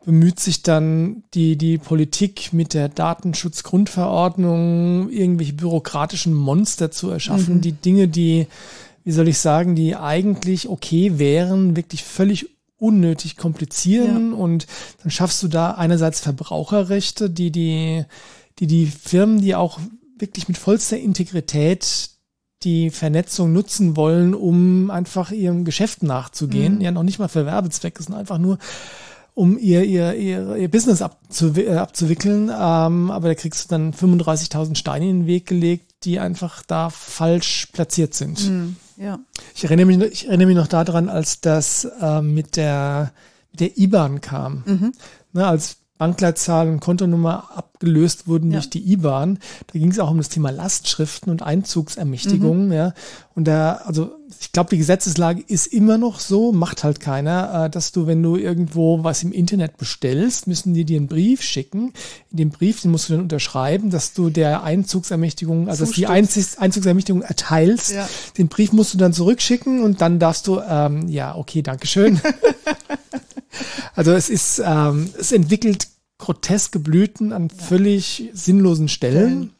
bemüht 0.04 0.40
sich 0.40 0.62
dann 0.62 1.22
die, 1.34 1.56
die 1.56 1.78
Politik 1.78 2.52
mit 2.52 2.74
der 2.74 2.88
Datenschutzgrundverordnung 2.88 5.10
irgendwelche 5.10 5.54
bürokratischen 5.54 6.34
Monster 6.34 6.90
zu 6.90 7.10
erschaffen, 7.10 7.56
Mhm. 7.56 7.60
die 7.60 7.72
Dinge, 7.72 8.08
die, 8.08 8.46
wie 9.04 9.12
soll 9.12 9.28
ich 9.28 9.38
sagen, 9.38 9.74
die 9.74 9.96
eigentlich 9.96 10.68
okay 10.68 11.18
wären, 11.18 11.76
wirklich 11.76 12.04
völlig 12.04 12.48
unnötig 12.76 13.36
komplizieren 13.36 14.32
und 14.34 14.66
dann 15.02 15.10
schaffst 15.10 15.42
du 15.42 15.48
da 15.48 15.72
einerseits 15.72 16.20
Verbraucherrechte, 16.20 17.30
die 17.30 17.50
die, 17.50 18.04
die 18.58 18.66
die 18.66 18.86
Firmen, 18.86 19.40
die 19.40 19.54
auch 19.54 19.78
wirklich 20.18 20.48
mit 20.48 20.58
vollster 20.58 20.98
Integrität 20.98 22.10
die 22.62 22.90
Vernetzung 22.90 23.52
nutzen 23.52 23.96
wollen, 23.96 24.34
um 24.34 24.90
einfach 24.90 25.30
ihrem 25.30 25.64
Geschäft 25.64 26.02
nachzugehen. 26.02 26.76
Mhm. 26.76 26.80
Ja, 26.80 26.90
noch 26.90 27.02
nicht 27.04 27.18
mal 27.18 27.28
für 27.28 27.46
Werbezwecke, 27.46 28.02
sondern 28.02 28.20
einfach 28.20 28.38
nur, 28.38 28.58
um 29.34 29.58
ihr, 29.58 29.82
ihr, 29.84 30.14
ihr, 30.14 30.56
ihr 30.56 30.70
Business 30.70 31.00
äh, 31.00 31.74
abzuwickeln. 31.74 32.48
Ähm, 32.48 33.10
aber 33.10 33.28
da 33.28 33.34
kriegst 33.34 33.64
du 33.64 33.68
dann 33.68 33.92
35.000 33.92 34.76
Steine 34.76 35.08
in 35.08 35.20
den 35.20 35.26
Weg 35.26 35.46
gelegt, 35.46 35.86
die 36.04 36.20
einfach 36.20 36.62
da 36.62 36.90
falsch 36.90 37.68
platziert 37.72 38.14
sind. 38.14 38.48
Mhm. 38.48 38.76
Ja. 38.96 39.18
Ich 39.54 39.64
erinnere 39.64 39.86
mich, 39.86 39.98
ich 40.00 40.28
erinnere 40.28 40.46
mich 40.46 40.56
noch 40.56 40.68
daran, 40.68 41.08
als 41.08 41.40
das 41.40 41.88
ähm, 42.00 42.34
mit 42.34 42.56
der 42.56 43.12
mit 43.50 43.60
der 43.60 43.78
IBAN 43.78 44.20
kam. 44.20 44.62
Mhm. 44.66 44.92
Ne, 45.32 45.46
als 45.46 45.76
Bankleitzahl 45.98 46.68
und 46.68 46.80
Kontonummer 46.80 47.48
abgelöst 47.84 48.26
wurden 48.26 48.50
Ja. 48.50 48.58
durch 48.58 48.70
die 48.70 48.92
IBAN. 48.92 49.38
Da 49.72 49.78
ging 49.78 49.90
es 49.90 49.98
auch 49.98 50.10
um 50.10 50.18
das 50.18 50.30
Thema 50.30 50.50
Lastschriften 50.50 51.30
und 51.30 51.42
Einzugsermächtigungen. 51.42 52.72
Ja. 52.72 52.94
Und 53.34 53.44
da, 53.46 53.74
also 53.84 54.12
ich 54.40 54.52
glaube, 54.52 54.70
die 54.70 54.78
Gesetzeslage 54.78 55.42
ist 55.46 55.66
immer 55.66 55.98
noch 55.98 56.20
so, 56.20 56.52
macht 56.52 56.82
halt 56.84 57.00
keiner, 57.00 57.64
äh, 57.64 57.70
dass 57.70 57.92
du, 57.92 58.06
wenn 58.06 58.22
du 58.22 58.36
irgendwo 58.36 59.04
was 59.04 59.22
im 59.22 59.32
Internet 59.32 59.76
bestellst, 59.76 60.46
müssen 60.46 60.72
die 60.72 60.84
dir 60.84 60.96
einen 60.98 61.08
Brief 61.08 61.42
schicken. 61.42 61.92
In 62.30 62.36
dem 62.38 62.50
Brief, 62.50 62.80
den 62.80 62.90
musst 62.90 63.08
du 63.08 63.14
dann 63.14 63.22
unterschreiben, 63.22 63.90
dass 63.90 64.12
du 64.14 64.30
der 64.30 64.62
Einzugsermächtigung, 64.62 65.68
also 65.68 65.84
dass 65.84 65.94
die. 65.94 66.06
Einzigs 66.06 66.56
Einzugsermächtigung 66.58 67.22
erteilst. 67.22 67.92
Ja. 67.92 68.08
Den 68.38 68.48
Brief 68.48 68.72
musst 68.72 68.94
du 68.94 68.98
dann 68.98 69.12
zurückschicken 69.12 69.82
und 69.82 70.00
dann 70.00 70.18
darfst 70.18 70.46
du, 70.46 70.60
ähm, 70.60 71.08
ja, 71.08 71.34
okay, 71.36 71.62
Dankeschön. 71.62 72.20
also 73.94 74.12
es 74.12 74.30
ist, 74.30 74.62
ähm, 74.64 75.10
es 75.18 75.32
entwickelt 75.32 75.88
groteske 76.18 76.78
Blüten 76.78 77.32
an 77.32 77.50
völlig 77.50 78.30
sinnlosen 78.32 78.88
Stellen. 78.88 79.50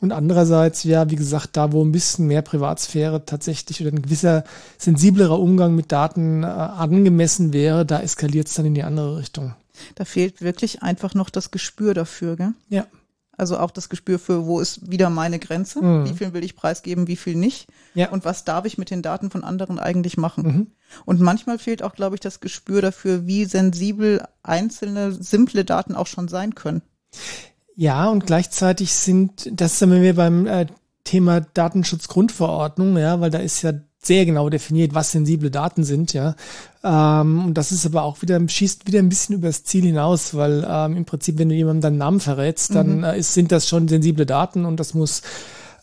Und 0.00 0.12
andererseits, 0.12 0.84
ja, 0.84 1.10
wie 1.10 1.16
gesagt, 1.16 1.58
da 1.58 1.72
wo 1.72 1.84
ein 1.84 1.92
bisschen 1.92 2.26
mehr 2.26 2.40
Privatsphäre 2.40 3.26
tatsächlich 3.26 3.82
oder 3.82 3.90
ein 3.90 4.00
gewisser 4.00 4.44
sensiblerer 4.78 5.38
Umgang 5.38 5.74
mit 5.74 5.92
Daten 5.92 6.42
äh, 6.42 6.46
angemessen 6.46 7.52
wäre, 7.52 7.84
da 7.84 8.00
eskaliert 8.00 8.48
es 8.48 8.54
dann 8.54 8.64
in 8.64 8.74
die 8.74 8.82
andere 8.82 9.18
Richtung. 9.18 9.54
Da 9.96 10.06
fehlt 10.06 10.40
wirklich 10.40 10.82
einfach 10.82 11.14
noch 11.14 11.28
das 11.28 11.50
Gespür 11.50 11.92
dafür, 11.92 12.36
gell? 12.36 12.54
Ja. 12.70 12.86
Also 13.40 13.58
auch 13.58 13.70
das 13.70 13.88
Gespür 13.88 14.18
für, 14.18 14.44
wo 14.44 14.60
ist 14.60 14.90
wieder 14.90 15.08
meine 15.08 15.38
Grenze? 15.38 15.82
Mhm. 15.82 16.04
Wie 16.04 16.12
viel 16.12 16.34
will 16.34 16.44
ich 16.44 16.54
preisgeben, 16.54 17.08
wie 17.08 17.16
viel 17.16 17.34
nicht? 17.34 17.68
Ja. 17.94 18.10
Und 18.10 18.26
was 18.26 18.44
darf 18.44 18.66
ich 18.66 18.76
mit 18.76 18.90
den 18.90 19.00
Daten 19.00 19.30
von 19.30 19.44
anderen 19.44 19.78
eigentlich 19.78 20.18
machen? 20.18 20.44
Mhm. 20.44 20.66
Und 21.06 21.20
manchmal 21.20 21.58
fehlt 21.58 21.82
auch, 21.82 21.94
glaube 21.94 22.16
ich, 22.16 22.20
das 22.20 22.40
Gespür 22.40 22.82
dafür, 22.82 23.26
wie 23.26 23.46
sensibel 23.46 24.22
einzelne, 24.42 25.12
simple 25.12 25.64
Daten 25.64 25.94
auch 25.94 26.06
schon 26.06 26.28
sein 26.28 26.54
können. 26.54 26.82
Ja, 27.74 28.10
und 28.10 28.26
gleichzeitig 28.26 28.92
sind, 28.92 29.48
das 29.58 29.78
sind 29.78 29.90
wir 29.90 30.14
beim 30.14 30.46
äh, 30.46 30.66
Thema 31.04 31.40
Datenschutzgrundverordnung, 31.40 32.98
ja, 32.98 33.20
weil 33.20 33.30
da 33.30 33.38
ist 33.38 33.62
ja 33.62 33.72
sehr 34.02 34.24
genau 34.24 34.48
definiert, 34.48 34.94
was 34.94 35.12
sensible 35.12 35.50
Daten 35.50 35.84
sind, 35.84 36.12
ja. 36.12 36.34
Ähm, 36.82 37.44
und 37.44 37.54
das 37.54 37.70
ist 37.70 37.84
aber 37.84 38.02
auch 38.02 38.22
wieder, 38.22 38.40
schießt 38.46 38.86
wieder 38.86 38.98
ein 38.98 39.10
bisschen 39.10 39.34
übers 39.34 39.64
Ziel 39.64 39.84
hinaus, 39.84 40.34
weil 40.34 40.66
ähm, 40.68 40.96
im 40.96 41.04
Prinzip, 41.04 41.38
wenn 41.38 41.50
du 41.50 41.54
jemandem 41.54 41.82
deinen 41.82 41.98
Namen 41.98 42.20
verrätst, 42.20 42.74
dann 42.74 42.98
mhm. 42.98 43.04
äh, 43.04 43.18
ist, 43.18 43.34
sind 43.34 43.52
das 43.52 43.68
schon 43.68 43.88
sensible 43.88 44.24
Daten 44.24 44.64
und 44.64 44.80
das 44.80 44.94
muss 44.94 45.22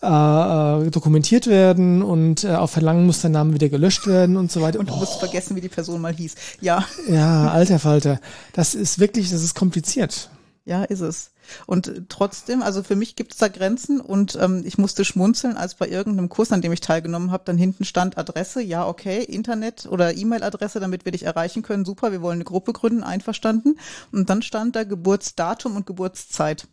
äh, 0.02 0.08
äh, 0.08 0.92
dokumentiert 0.92 1.48
werden 1.48 2.04
und 2.04 2.44
äh, 2.44 2.56
auf 2.56 2.72
Verlangen 2.72 3.06
muss 3.06 3.22
dein 3.22 3.32
Name 3.32 3.54
wieder 3.54 3.70
gelöscht 3.70 4.06
werden 4.06 4.38
und 4.38 4.52
so 4.52 4.62
weiter. 4.62 4.80
Und 4.80 4.90
du 4.90 4.94
oh. 4.94 4.98
musst 4.98 5.20
vergessen, 5.20 5.56
wie 5.56 5.62
die 5.62 5.70
Person 5.70 6.02
mal 6.02 6.14
hieß. 6.14 6.36
Ja. 6.62 6.86
Ja, 7.10 7.50
alter 7.50 7.80
Falter. 7.80 8.20
Das 8.54 8.76
ist 8.76 9.00
wirklich, 9.00 9.32
das 9.32 9.44
ist 9.44 9.56
kompliziert. 9.56 10.30
Ja, 10.66 10.84
ist 10.84 11.02
es. 11.02 11.32
Und 11.66 12.10
trotzdem, 12.10 12.62
also 12.62 12.84
für 12.84 12.96
mich 12.96 13.16
gibt 13.16 13.34
es 13.34 13.39
da 13.39 13.48
Grenzen 13.48 14.00
und 14.01 14.38
ähm, 14.42 14.63
ich 14.66 14.77
musste 14.77 15.06
schmunzeln, 15.06 15.58
als 15.58 15.75
bei 15.75 15.88
irgendeinem 15.88 16.30
Kurs, 16.30 16.51
an 16.51 16.62
dem 16.62 16.72
ich 16.72 16.82
teilgenommen 16.82 17.32
habe, 17.32 17.44
dann 17.46 17.58
hinten 17.58 17.86
stand 17.86 18.18
Adresse, 18.18 18.62
ja, 18.62 18.88
okay, 18.88 19.24
Internet 19.24 19.88
oder 19.89 20.16
E-Mail-Adresse, 20.16 20.80
damit 20.80 21.06
wir 21.06 21.12
dich 21.12 21.24
erreichen 21.24 21.63
können, 21.63 21.86
super, 21.86 22.12
wir 22.12 22.22
wollen 22.22 22.38
eine 22.38 22.44
Gruppe 22.44 22.74
gründen, 22.74 23.04
einverstanden. 23.04 23.80
Und 24.12 24.30
dann 24.30 24.42
stand 24.42 24.75
da 24.75 24.84
Geburtsdatum 24.84 25.75
und 25.75 25.86
Geburtszeit. 25.86 26.68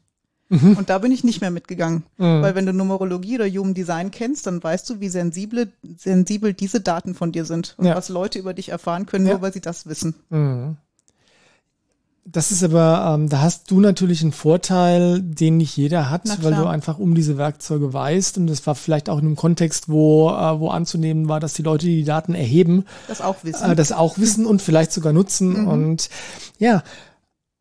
Mhm. 0.48 0.76
Und 0.76 0.90
da 0.90 0.98
bin 0.98 1.12
ich 1.12 1.24
nicht 1.24 1.40
mehr 1.40 1.50
mitgegangen. 1.50 2.04
Mhm. 2.16 2.42
Weil 2.42 2.54
wenn 2.54 2.66
du 2.66 2.72
Numerologie 2.72 3.36
oder 3.36 3.48
Human 3.48 3.74
Design 3.74 4.10
kennst, 4.10 4.46
dann 4.46 4.62
weißt 4.62 4.88
du, 4.90 5.00
wie 5.00 5.08
sensible, 5.08 5.72
sensibel 5.96 6.52
diese 6.52 6.80
Daten 6.80 7.14
von 7.14 7.32
dir 7.32 7.44
sind 7.44 7.74
und 7.78 7.86
ja. 7.86 7.96
was 7.96 8.08
Leute 8.08 8.38
über 8.38 8.54
dich 8.54 8.68
erfahren 8.68 9.06
können, 9.06 9.26
ja. 9.26 9.34
nur 9.34 9.42
weil 9.42 9.52
sie 9.52 9.60
das 9.60 9.86
wissen. 9.86 10.14
Mhm. 10.30 10.76
Das 12.26 12.50
ist 12.50 12.64
aber, 12.64 13.14
ähm, 13.14 13.28
da 13.28 13.42
hast 13.42 13.70
du 13.70 13.80
natürlich 13.80 14.22
einen 14.22 14.32
Vorteil, 14.32 15.20
den 15.20 15.58
nicht 15.58 15.76
jeder 15.76 16.08
hat, 16.08 16.22
weil 16.42 16.54
du 16.54 16.66
einfach 16.66 16.98
um 16.98 17.14
diese 17.14 17.36
Werkzeuge 17.36 17.92
weißt. 17.92 18.38
Und 18.38 18.46
das 18.46 18.66
war 18.66 18.74
vielleicht 18.74 19.10
auch 19.10 19.18
in 19.18 19.26
einem 19.26 19.36
Kontext, 19.36 19.90
wo, 19.90 20.30
äh, 20.30 20.58
wo 20.58 20.70
anzunehmen 20.70 21.28
war, 21.28 21.38
dass 21.38 21.52
die 21.52 21.62
Leute, 21.62 21.84
die 21.84 21.96
die 21.96 22.04
Daten 22.04 22.34
erheben, 22.34 22.86
das 23.08 23.20
auch 23.20 23.36
wissen. 23.42 23.70
Äh, 23.70 23.76
das 23.76 23.92
auch 23.92 24.16
wissen 24.16 24.46
und 24.46 24.62
vielleicht 24.62 24.92
sogar 24.92 25.12
nutzen. 25.12 25.62
Mhm. 25.62 25.68
Und 25.68 26.08
ja, 26.58 26.82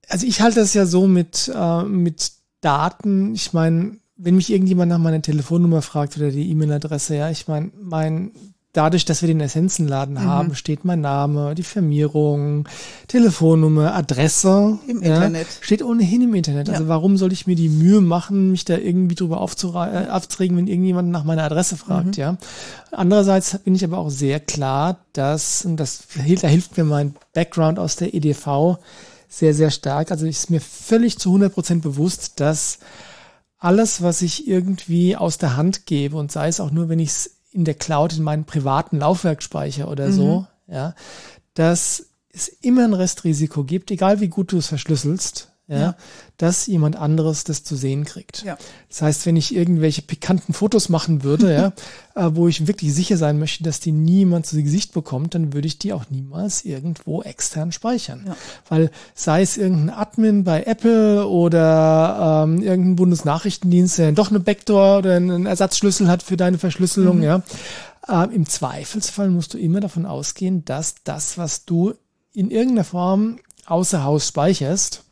also 0.08 0.26
ich 0.26 0.40
halte 0.40 0.62
das 0.62 0.74
ja 0.74 0.86
so 0.86 1.08
mit, 1.08 1.52
äh, 1.54 1.84
mit 1.84 2.32
Daten. 2.62 3.36
Ich 3.36 3.52
meine, 3.52 3.98
wenn 4.16 4.36
mich 4.38 4.50
irgendjemand 4.50 4.90
nach 4.90 4.98
meiner 4.98 5.22
Telefonnummer 5.22 5.82
fragt 5.82 6.16
oder 6.16 6.32
die 6.32 6.50
E-Mail-Adresse, 6.50 7.18
ja, 7.18 7.30
ich 7.30 7.50
meine, 7.50 7.72
mein 7.82 8.32
dadurch, 8.74 9.06
dass 9.06 9.22
wir 9.22 9.28
den 9.28 9.40
Essenzenladen 9.40 10.16
mhm. 10.16 10.24
haben, 10.24 10.56
steht 10.56 10.84
mein 10.84 11.00
Name, 11.00 11.56
die 11.56 11.64
Firmierung, 11.64 12.68
Telefonnummer, 13.08 13.94
Adresse. 13.94 14.80
Im 14.88 15.02
ja, 15.04 15.16
Internet. 15.16 15.48
Steht 15.62 15.84
ohnehin 15.84 16.24
im 16.24 16.34
Internet. 16.34 16.70
Also 16.70 16.72
ja. 16.72 16.78
Also 16.80 16.90
warum 16.90 17.18
soll 17.18 17.32
ich 17.32 17.48
mir 17.48 17.56
die 17.56 17.70
Mühe 17.70 18.02
machen, 18.02 18.52
mich 18.52 18.66
da 18.66 18.78
irgendwie 18.78 19.16
drüber 19.16 19.38
äh, 19.38 20.10
aufzuregen, 20.10 20.58
wenn 20.58 20.68
irgendjemand 20.68 21.10
nach 21.12 21.24
meiner 21.24 21.44
Adresse 21.44 21.78
fragt, 21.78 22.18
mhm. 22.18 22.22
ja. 22.22 22.38
Andererseits 22.92 23.58
bin 23.60 23.76
ich 23.76 23.84
aber 23.84 24.00
auch 24.00 24.10
sehr 24.10 24.40
klar, 24.40 24.98
dass, 25.14 25.66
und 25.66 25.78
das, 25.78 26.04
da 26.42 26.48
hilft 26.48 26.78
mir 26.78 26.84
mein 26.84 27.16
Background 27.34 27.80
aus 27.80 27.96
der 27.96 28.14
EDV 28.14 28.78
sehr, 29.30 29.54
sehr 29.54 29.72
stark. 29.72 30.12
Also 30.12 30.26
ist 30.26 30.50
mir 30.50 30.62
völlig 30.62 31.18
zu 31.18 31.30
100 31.30 31.54
Prozent 31.54 31.82
bewusst, 31.84 32.40
dass 32.40 32.80
alles, 33.58 34.02
was 34.02 34.22
ich 34.22 34.48
irgendwie 34.48 35.16
aus 35.16 35.38
der 35.38 35.56
Hand 35.56 35.86
gebe 35.86 36.18
und 36.18 36.32
sei 36.32 36.48
es 36.50 36.60
auch 36.60 36.72
nur, 36.72 36.90
wenn 36.90 37.00
ich 37.00 37.10
es 37.10 37.32
in 37.54 37.66
der 37.66 37.76
Cloud 37.76 38.18
in 38.18 38.24
meinen 38.24 38.46
privaten 38.46 39.00
Laufwerkspeicher 39.00 39.90
oder 39.90 40.08
mhm. 40.08 40.14
so, 40.14 40.48
ja, 40.68 40.96
dass 41.54 42.08
es 42.30 42.48
immer 42.48 42.84
ein 42.84 42.94
Restrisiko 42.94 43.64
gibt, 43.64 43.92
egal 43.92 44.20
wie 44.20 44.28
gut 44.28 44.52
du 44.52 44.58
es 44.58 44.68
verschlüsselst, 44.68 45.53
ja, 45.68 45.78
ja, 45.78 45.96
dass 46.38 46.68
jemand 46.68 46.98
anderes 46.98 47.46
das 47.46 47.64
zu 47.64 47.78
sehen 47.78 48.04
kriegt. 48.04 48.44
Ja. 48.44 48.58
Das 48.90 49.02
heißt, 49.02 49.26
wenn 49.26 49.38
ich 49.38 49.56
irgendwelche 49.56 50.02
pikanten 50.02 50.54
Fotos 50.54 50.90
machen 50.90 51.24
würde, 51.24 51.54
ja, 52.16 52.28
äh, 52.28 52.36
wo 52.36 52.50
ich 52.50 52.68
wirklich 52.68 52.94
sicher 52.94 53.16
sein 53.16 53.40
möchte, 53.40 53.64
dass 53.64 53.80
die 53.80 53.94
niemand 53.94 54.46
zu 54.46 54.62
Gesicht 54.62 54.94
bekommt, 54.94 55.36
dann 55.36 55.54
würde 55.54 55.68
ich 55.68 55.80
die 55.80 55.94
auch 55.94 56.10
niemals 56.10 56.66
irgendwo 56.66 57.22
extern 57.24 57.72
speichern. 57.72 58.26
Ja. 58.28 58.36
Weil 58.68 58.92
sei 59.16 59.42
es 59.42 59.56
irgendein 59.56 59.92
Admin 59.92 60.44
bei 60.44 60.64
Apple 60.64 61.28
oder 61.28 62.44
ähm, 62.46 62.62
irgendein 62.62 62.98
Bundesnachrichtendienst, 62.98 63.98
der 64.00 64.12
doch 64.12 64.32
eine 64.32 64.42
Backdoor 64.42 64.98
oder 65.00 65.16
einen 65.16 65.46
Ersatzschlüssel 65.46 66.10
hat 66.10 66.24
für 66.24 66.36
deine 66.36 66.58
Verschlüsselung, 66.58 67.18
mhm. 67.18 67.24
ja. 67.24 67.42
Äh, 68.06 68.36
Im 68.36 68.46
Zweifelsfall 68.48 69.30
musst 69.30 69.54
du 69.54 69.58
immer 69.58 69.80
davon 69.80 70.06
ausgehen, 70.06 70.66
dass 70.66 70.96
das, 71.06 71.38
was 71.38 71.64
du 71.64 71.94
in 72.34 72.52
irgendeiner 72.52 72.84
Form 72.84 73.40
außer 73.66 74.04
Haus 74.04 74.28
speicherst, 74.28 75.04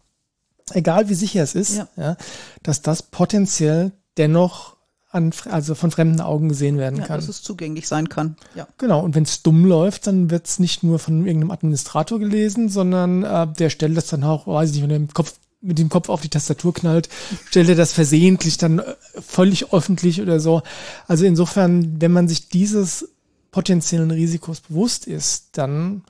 egal 0.74 1.10
wie 1.10 1.14
sicher 1.14 1.44
es 1.44 1.56
ist, 1.56 1.78
ja. 1.78 1.88
ja 1.98 2.18
dass 2.64 2.82
das 2.82 3.04
potenziell 3.04 3.92
dennoch 4.18 4.76
an, 5.12 5.32
also 5.50 5.76
von 5.76 5.92
fremden 5.92 6.22
Augen 6.22 6.50
gesehen 6.50 6.78
werden 6.78 7.00
ja, 7.00 7.06
kann. 7.06 7.18
Dass 7.18 7.28
es 7.28 7.42
zugänglich 7.42 7.88
sein 7.88 8.10
kann. 8.10 8.38
Ja. 8.56 8.68
Genau. 8.78 9.02
Und 9.04 9.14
wenn 9.14 9.24
es 9.24 9.44
dumm 9.44 9.66
läuft, 9.66 10.08
dann 10.08 10.30
wird 10.30 10.48
es 10.48 10.60
nicht 10.60 10.84
nur 10.84 11.00
von 11.00 11.26
irgendeinem 11.26 11.52
Administrator 11.52 12.18
gelesen, 12.20 12.70
sondern 12.70 13.24
äh, 13.24 13.48
der 13.48 13.70
stellt 13.70 13.98
das 13.98 14.08
dann 14.08 14.24
auch, 14.24 14.48
weiß 14.48 14.70
ich 14.72 14.76
nicht, 14.78 14.88
mit 14.88 14.92
dem 14.92 15.14
Kopf 15.14 15.34
mit 15.64 15.78
dem 15.78 15.90
Kopf 15.90 16.10
auf 16.10 16.22
die 16.22 16.30
Tastatur 16.30 16.74
knallt, 16.74 17.08
stellt 17.46 17.70
er 17.70 17.76
das 17.76 17.94
versehentlich 17.94 18.58
dann 18.58 18.80
äh, 18.80 18.96
völlig 19.22 19.72
öffentlich 19.74 20.22
oder 20.22 20.40
so. 20.40 20.64
Also 21.08 21.26
insofern, 21.26 22.02
wenn 22.02 22.12
man 22.12 22.28
sich 22.28 22.50
dieses 22.50 23.10
potenziellen 23.52 24.12
Risikos 24.12 24.62
bewusst 24.62 25.06
ist, 25.06 25.50
dann 25.52 26.04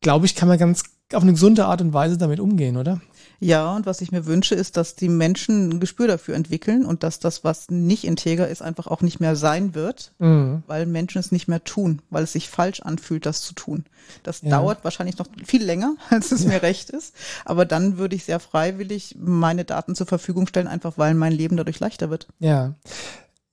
glaube 0.00 0.26
ich, 0.26 0.34
kann 0.34 0.48
man 0.48 0.56
ganz 0.58 0.84
auf 1.12 1.22
eine 1.22 1.32
gesunde 1.32 1.66
Art 1.66 1.80
und 1.80 1.92
Weise 1.92 2.16
damit 2.16 2.40
umgehen, 2.40 2.76
oder? 2.76 3.00
Ja, 3.40 3.74
und 3.74 3.86
was 3.86 4.00
ich 4.00 4.12
mir 4.12 4.26
wünsche, 4.26 4.54
ist, 4.54 4.76
dass 4.76 4.94
die 4.94 5.08
Menschen 5.08 5.70
ein 5.70 5.80
Gespür 5.80 6.06
dafür 6.06 6.34
entwickeln 6.34 6.84
und 6.84 7.02
dass 7.02 7.18
das, 7.18 7.44
was 7.44 7.70
nicht 7.70 8.04
integer 8.04 8.48
ist, 8.48 8.62
einfach 8.62 8.86
auch 8.86 9.02
nicht 9.02 9.20
mehr 9.20 9.36
sein 9.36 9.74
wird, 9.74 10.12
mhm. 10.18 10.62
weil 10.66 10.86
Menschen 10.86 11.18
es 11.18 11.32
nicht 11.32 11.48
mehr 11.48 11.62
tun, 11.64 12.00
weil 12.10 12.24
es 12.24 12.32
sich 12.32 12.48
falsch 12.48 12.80
anfühlt, 12.80 13.26
das 13.26 13.42
zu 13.42 13.54
tun. 13.54 13.84
Das 14.22 14.42
ja. 14.42 14.50
dauert 14.50 14.84
wahrscheinlich 14.84 15.18
noch 15.18 15.26
viel 15.44 15.64
länger, 15.64 15.96
als 16.10 16.32
es 16.32 16.44
ja. 16.44 16.50
mir 16.50 16.62
recht 16.62 16.90
ist. 16.90 17.14
Aber 17.44 17.64
dann 17.64 17.98
würde 17.98 18.16
ich 18.16 18.24
sehr 18.24 18.40
freiwillig 18.40 19.16
meine 19.18 19.64
Daten 19.64 19.94
zur 19.94 20.06
Verfügung 20.06 20.46
stellen, 20.46 20.66
einfach 20.66 20.98
weil 20.98 21.14
mein 21.14 21.32
Leben 21.32 21.56
dadurch 21.56 21.80
leichter 21.80 22.10
wird. 22.10 22.28
Ja. 22.38 22.74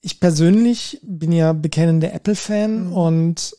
Ich 0.02 0.20
persönlich 0.20 1.00
bin 1.04 1.32
ja 1.32 1.54
bekennender 1.54 2.14
Apple-Fan 2.14 2.88
mhm. 2.88 2.94
und 2.94 3.56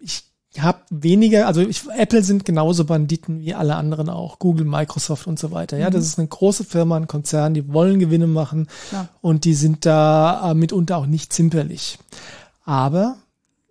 ich 0.00 0.25
habe 0.62 0.80
weniger, 0.90 1.46
also 1.46 1.60
ich, 1.60 1.88
Apple 1.88 2.22
sind 2.22 2.44
genauso 2.44 2.84
Banditen 2.84 3.40
wie 3.40 3.54
alle 3.54 3.76
anderen 3.76 4.08
auch, 4.08 4.38
Google, 4.38 4.64
Microsoft 4.64 5.26
und 5.26 5.38
so 5.38 5.50
weiter. 5.50 5.76
Ja, 5.78 5.88
mhm. 5.88 5.94
das 5.94 6.04
ist 6.04 6.18
eine 6.18 6.28
große 6.28 6.64
Firma, 6.64 6.96
ein 6.96 7.08
Konzern, 7.08 7.54
die 7.54 7.72
wollen 7.72 7.98
Gewinne 7.98 8.26
machen 8.26 8.68
ja. 8.92 9.08
und 9.20 9.44
die 9.44 9.54
sind 9.54 9.86
da 9.86 10.50
äh, 10.50 10.54
mitunter 10.54 10.96
auch 10.98 11.06
nicht 11.06 11.32
zimperlich. 11.32 11.98
Aber 12.64 13.16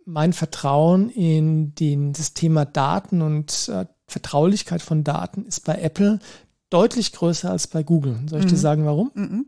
mein 0.06 0.34
Vertrauen 0.34 1.10
in 1.10 1.74
den, 1.76 2.14
das 2.14 2.34
Thema 2.34 2.66
Daten 2.66 3.22
und 3.22 3.70
äh, 3.70 3.86
Vertraulichkeit 4.08 4.82
von 4.82 5.04
Daten 5.04 5.46
ist 5.46 5.66
bei 5.66 5.82
Apple 5.82 6.20
deutlich 6.70 7.12
größer 7.12 7.50
als 7.50 7.68
bei 7.68 7.84
Google. 7.84 8.20
Soll 8.28 8.40
ich 8.40 8.46
mhm. 8.46 8.50
dir 8.50 8.58
sagen, 8.58 8.86
warum? 8.86 9.12
Mhm. 9.14 9.46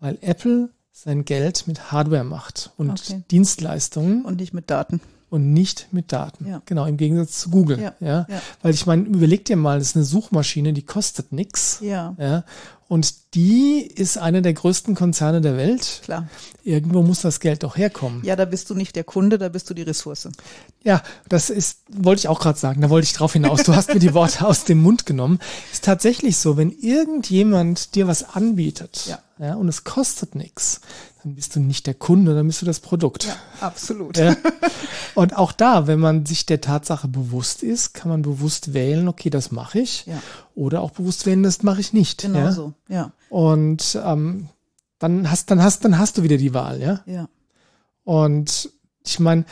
Weil 0.00 0.18
Apple 0.20 0.70
sein 0.92 1.24
Geld 1.24 1.66
mit 1.66 1.90
Hardware 1.90 2.24
macht 2.24 2.70
und 2.76 2.90
okay. 2.90 3.22
Dienstleistungen. 3.30 4.24
Und 4.24 4.40
nicht 4.40 4.52
mit 4.52 4.70
Daten 4.70 5.00
und 5.32 5.54
nicht 5.54 5.88
mit 5.92 6.12
Daten. 6.12 6.46
Ja. 6.46 6.60
Genau, 6.66 6.84
im 6.84 6.98
Gegensatz 6.98 7.40
zu 7.40 7.48
Google. 7.48 7.80
Ja. 7.80 7.94
ja? 8.00 8.26
ja. 8.28 8.42
Weil 8.60 8.74
ich 8.74 8.84
meine, 8.84 9.04
überleg 9.04 9.46
dir 9.46 9.56
mal, 9.56 9.78
das 9.78 9.88
ist 9.88 9.96
eine 9.96 10.04
Suchmaschine, 10.04 10.74
die 10.74 10.82
kostet 10.82 11.32
nichts. 11.32 11.78
Ja. 11.80 12.14
ja. 12.18 12.44
Und 12.86 13.34
die 13.34 13.80
ist 13.80 14.18
einer 14.18 14.42
der 14.42 14.52
größten 14.52 14.94
Konzerne 14.94 15.40
der 15.40 15.56
Welt. 15.56 16.02
Klar. 16.04 16.28
Irgendwo 16.62 17.02
muss 17.02 17.22
das 17.22 17.40
Geld 17.40 17.62
doch 17.62 17.78
herkommen. 17.78 18.22
Ja, 18.26 18.36
da 18.36 18.44
bist 18.44 18.68
du 18.68 18.74
nicht 18.74 18.94
der 18.94 19.04
Kunde, 19.04 19.38
da 19.38 19.48
bist 19.48 19.70
du 19.70 19.72
die 19.72 19.80
Ressource. 19.80 20.28
Ja, 20.84 21.02
das 21.30 21.48
ist, 21.48 21.78
wollte 21.88 22.20
ich 22.20 22.28
auch 22.28 22.38
gerade 22.38 22.58
sagen, 22.58 22.82
da 22.82 22.90
wollte 22.90 23.06
ich 23.06 23.14
drauf 23.14 23.32
hinaus. 23.32 23.62
Du 23.62 23.74
hast 23.74 23.94
mir 23.94 24.00
die 24.00 24.12
Worte 24.12 24.46
aus 24.46 24.64
dem 24.64 24.82
Mund 24.82 25.06
genommen. 25.06 25.38
Ist 25.72 25.84
tatsächlich 25.84 26.36
so, 26.36 26.58
wenn 26.58 26.70
irgendjemand 26.70 27.94
dir 27.94 28.06
was 28.06 28.34
anbietet, 28.34 29.06
ja. 29.06 29.18
Ja, 29.38 29.54
und 29.54 29.68
es 29.68 29.84
kostet 29.84 30.34
nichts, 30.34 30.80
dann 31.22 31.34
bist 31.34 31.56
du 31.56 31.60
nicht 31.60 31.86
der 31.86 31.94
Kunde, 31.94 32.34
dann 32.34 32.46
bist 32.46 32.62
du 32.62 32.66
das 32.66 32.80
Produkt. 32.80 33.24
Ja, 33.24 33.36
absolut. 33.60 34.16
Ja. 34.16 34.36
Und 35.14 35.36
auch 35.36 35.52
da, 35.52 35.86
wenn 35.86 36.00
man 36.00 36.24
sich 36.26 36.46
der 36.46 36.60
Tatsache 36.60 37.06
bewusst 37.06 37.62
ist, 37.62 37.92
kann 37.92 38.08
man 38.08 38.22
bewusst 38.22 38.72
wählen, 38.72 39.08
okay, 39.08 39.30
das 39.30 39.50
mache 39.50 39.80
ich. 39.80 40.06
Ja. 40.06 40.22
Oder 40.54 40.80
auch 40.80 40.90
bewusst 40.90 41.26
wählen, 41.26 41.42
das 41.42 41.62
mache 41.62 41.80
ich 41.80 41.92
nicht. 41.92 42.22
Genau 42.22 42.38
ja? 42.38 42.52
so, 42.52 42.72
ja. 42.88 43.12
Und 43.28 43.98
ähm, 44.02 44.48
dann 44.98 45.30
hast, 45.30 45.50
dann 45.50 45.62
hast, 45.62 45.84
dann 45.84 45.98
hast 45.98 46.18
du 46.18 46.22
wieder 46.22 46.38
die 46.38 46.54
Wahl, 46.54 46.80
ja. 46.80 47.00
Ja. 47.06 47.28
Und 48.04 48.70
ich 49.04 49.20
meine, 49.20 49.44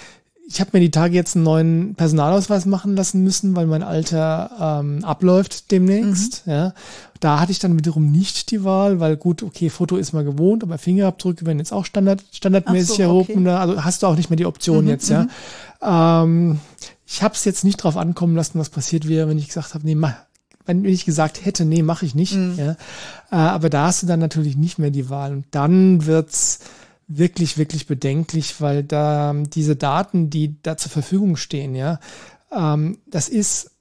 ich 0.49 0.60
habe 0.60 0.70
mir 0.72 0.80
die 0.80 0.90
Tage 0.90 1.14
jetzt 1.14 1.37
einen 1.37 1.44
neuen 1.44 1.94
Personalausweis 1.94 2.66
machen 2.66 2.96
lassen 2.96 3.22
müssen, 3.22 3.54
weil 3.54 3.66
mein 3.66 3.84
Alter 3.84 4.80
ähm, 4.80 5.04
abläuft 5.04 5.70
demnächst. 5.70 6.46
Mhm. 6.46 6.52
Ja. 6.52 6.75
Da 7.20 7.38
hatte 7.38 7.52
ich 7.52 7.58
dann 7.58 7.76
wiederum 7.76 8.10
nicht 8.10 8.50
die 8.50 8.64
Wahl, 8.64 8.98
weil 8.98 9.16
gut, 9.16 9.42
okay, 9.42 9.68
Foto 9.68 9.96
ist 9.96 10.12
mal 10.12 10.24
gewohnt, 10.24 10.62
aber 10.62 10.78
Fingerabdrücke 10.78 11.44
werden 11.44 11.58
jetzt 11.58 11.72
auch 11.72 11.84
Standard, 11.84 12.24
standardmäßig 12.32 12.96
so, 12.96 13.02
erhoben. 13.02 13.46
Okay. 13.46 13.50
Also 13.50 13.84
hast 13.84 14.02
du 14.02 14.06
auch 14.06 14.16
nicht 14.16 14.30
mehr 14.30 14.38
die 14.38 14.46
Option 14.46 14.84
mhm, 14.84 14.90
jetzt, 14.90 15.10
ja. 15.10 15.24
Mhm. 15.24 15.30
Ähm, 15.82 16.60
ich 17.06 17.22
habe 17.22 17.34
es 17.34 17.44
jetzt 17.44 17.64
nicht 17.64 17.76
drauf 17.76 17.96
ankommen 17.96 18.36
lassen, 18.36 18.58
was 18.58 18.70
passiert 18.70 19.06
wäre, 19.06 19.28
wenn 19.28 19.38
ich 19.38 19.48
gesagt 19.48 19.74
habe, 19.74 19.84
nee, 19.84 19.94
mach, 19.94 20.14
wenn 20.64 20.84
ich 20.84 21.04
gesagt 21.04 21.44
hätte, 21.44 21.64
nee, 21.64 21.82
mache 21.82 22.06
ich 22.06 22.14
nicht. 22.14 22.34
Mhm. 22.34 22.54
Ja. 22.56 22.72
Äh, 23.30 23.36
aber 23.36 23.68
da 23.68 23.86
hast 23.86 24.02
du 24.02 24.06
dann 24.06 24.20
natürlich 24.20 24.56
nicht 24.56 24.78
mehr 24.78 24.90
die 24.90 25.10
Wahl. 25.10 25.32
Und 25.32 25.44
dann 25.50 26.06
wird's 26.06 26.60
wirklich, 27.08 27.58
wirklich 27.58 27.86
bedenklich, 27.86 28.60
weil 28.60 28.84
da 28.84 29.34
diese 29.34 29.76
Daten, 29.76 30.30
die 30.30 30.56
da 30.62 30.76
zur 30.76 30.92
Verfügung 30.92 31.36
stehen, 31.36 31.74
ja, 31.74 31.98
ähm, 32.52 32.98
das 33.06 33.28
ist 33.28 33.72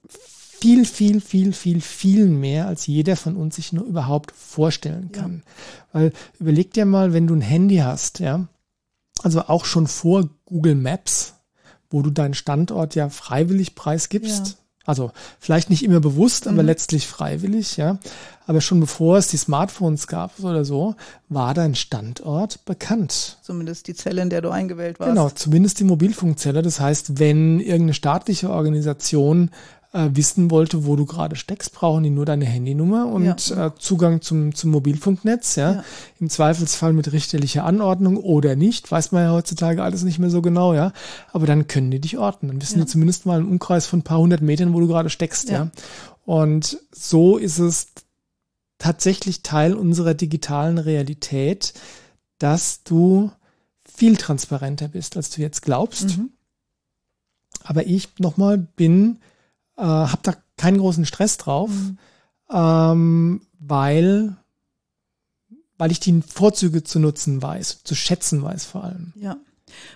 viel, 0.60 0.84
viel, 0.84 1.20
viel, 1.20 1.52
viel, 1.52 1.80
viel 1.80 2.26
mehr, 2.26 2.66
als 2.66 2.86
jeder 2.86 3.16
von 3.16 3.36
uns 3.36 3.56
sich 3.56 3.72
nur 3.72 3.84
überhaupt 3.84 4.32
vorstellen 4.32 5.10
kann. 5.12 5.42
Ja. 5.44 6.00
Weil 6.00 6.12
überleg 6.38 6.72
dir 6.74 6.84
mal, 6.84 7.12
wenn 7.12 7.26
du 7.26 7.34
ein 7.34 7.40
Handy 7.40 7.78
hast, 7.78 8.20
ja, 8.20 8.46
also 9.22 9.42
auch 9.42 9.64
schon 9.64 9.86
vor 9.86 10.28
Google 10.44 10.74
Maps, 10.74 11.34
wo 11.88 12.02
du 12.02 12.10
deinen 12.10 12.34
Standort 12.34 12.94
ja 12.94 13.08
freiwillig 13.08 13.74
preisgibst. 13.74 14.46
Ja. 14.46 14.54
Also 14.86 15.12
vielleicht 15.38 15.70
nicht 15.70 15.84
immer 15.84 16.00
bewusst, 16.00 16.48
aber 16.48 16.62
mhm. 16.62 16.68
letztlich 16.68 17.06
freiwillig, 17.06 17.76
ja. 17.76 17.98
Aber 18.46 18.60
schon 18.60 18.80
bevor 18.80 19.18
es 19.18 19.28
die 19.28 19.36
Smartphones 19.36 20.06
gab 20.06 20.40
oder 20.40 20.64
so, 20.64 20.96
war 21.28 21.54
dein 21.54 21.74
Standort 21.74 22.64
bekannt. 22.64 23.38
Zumindest 23.42 23.86
die 23.86 23.94
Zelle, 23.94 24.22
in 24.22 24.30
der 24.30 24.40
du 24.40 24.50
eingewählt 24.50 24.98
warst. 24.98 25.10
Genau, 25.10 25.30
zumindest 25.30 25.78
die 25.80 25.84
Mobilfunkzelle. 25.84 26.62
Das 26.62 26.80
heißt, 26.80 27.18
wenn 27.18 27.60
irgendeine 27.60 27.94
staatliche 27.94 28.50
Organisation 28.50 29.50
äh, 29.92 30.08
wissen 30.12 30.50
wollte, 30.50 30.86
wo 30.86 30.96
du 30.96 31.04
gerade 31.04 31.36
steckst, 31.36 31.72
brauchen 31.72 32.04
die 32.04 32.10
nur 32.10 32.24
deine 32.24 32.44
Handynummer 32.44 33.06
und 33.06 33.48
ja. 33.48 33.66
äh, 33.66 33.70
Zugang 33.78 34.20
zum, 34.20 34.54
zum 34.54 34.70
Mobilfunknetz. 34.70 35.56
Ja? 35.56 35.72
ja? 35.72 35.84
Im 36.20 36.30
Zweifelsfall 36.30 36.92
mit 36.92 37.12
richterlicher 37.12 37.64
Anordnung 37.64 38.16
oder 38.16 38.56
nicht, 38.56 38.90
weiß 38.90 39.12
man 39.12 39.24
ja 39.24 39.32
heutzutage 39.32 39.82
alles 39.82 40.04
nicht 40.04 40.18
mehr 40.18 40.30
so 40.30 40.42
genau, 40.42 40.74
ja. 40.74 40.92
Aber 41.32 41.46
dann 41.46 41.66
können 41.66 41.90
die 41.90 42.00
dich 42.00 42.18
orten. 42.18 42.48
Dann 42.48 42.62
wissen 42.62 42.78
ja. 42.78 42.84
die 42.84 42.90
zumindest 42.90 43.26
mal 43.26 43.40
einen 43.40 43.48
Umkreis 43.48 43.86
von 43.86 44.00
ein 44.00 44.04
paar 44.04 44.18
hundert 44.18 44.42
Metern, 44.42 44.72
wo 44.74 44.80
du 44.80 44.86
gerade 44.86 45.10
steckst, 45.10 45.48
ja. 45.50 45.64
ja. 45.64 45.70
Und 46.24 46.78
so 46.92 47.36
ist 47.38 47.58
es 47.58 47.88
tatsächlich 48.78 49.42
Teil 49.42 49.74
unserer 49.74 50.14
digitalen 50.14 50.78
Realität, 50.78 51.74
dass 52.38 52.84
du 52.84 53.30
viel 53.84 54.16
transparenter 54.16 54.88
bist, 54.88 55.16
als 55.16 55.30
du 55.30 55.42
jetzt 55.42 55.62
glaubst. 55.62 56.16
Mhm. 56.16 56.30
Aber 57.64 57.86
ich 57.86 58.08
nochmal 58.18 58.56
bin 58.56 59.18
äh, 59.80 59.82
habe 59.82 60.20
da 60.22 60.34
keinen 60.56 60.78
großen 60.78 61.06
Stress 61.06 61.38
drauf, 61.38 61.70
mhm. 61.70 61.98
ähm, 62.52 63.40
weil, 63.58 64.36
weil 65.78 65.90
ich 65.90 66.00
die 66.00 66.22
Vorzüge 66.22 66.84
zu 66.84 66.98
nutzen 67.00 67.42
weiß, 67.42 67.82
zu 67.84 67.94
schätzen 67.94 68.42
weiß 68.42 68.64
vor 68.66 68.84
allem. 68.84 69.12
Ja. 69.16 69.38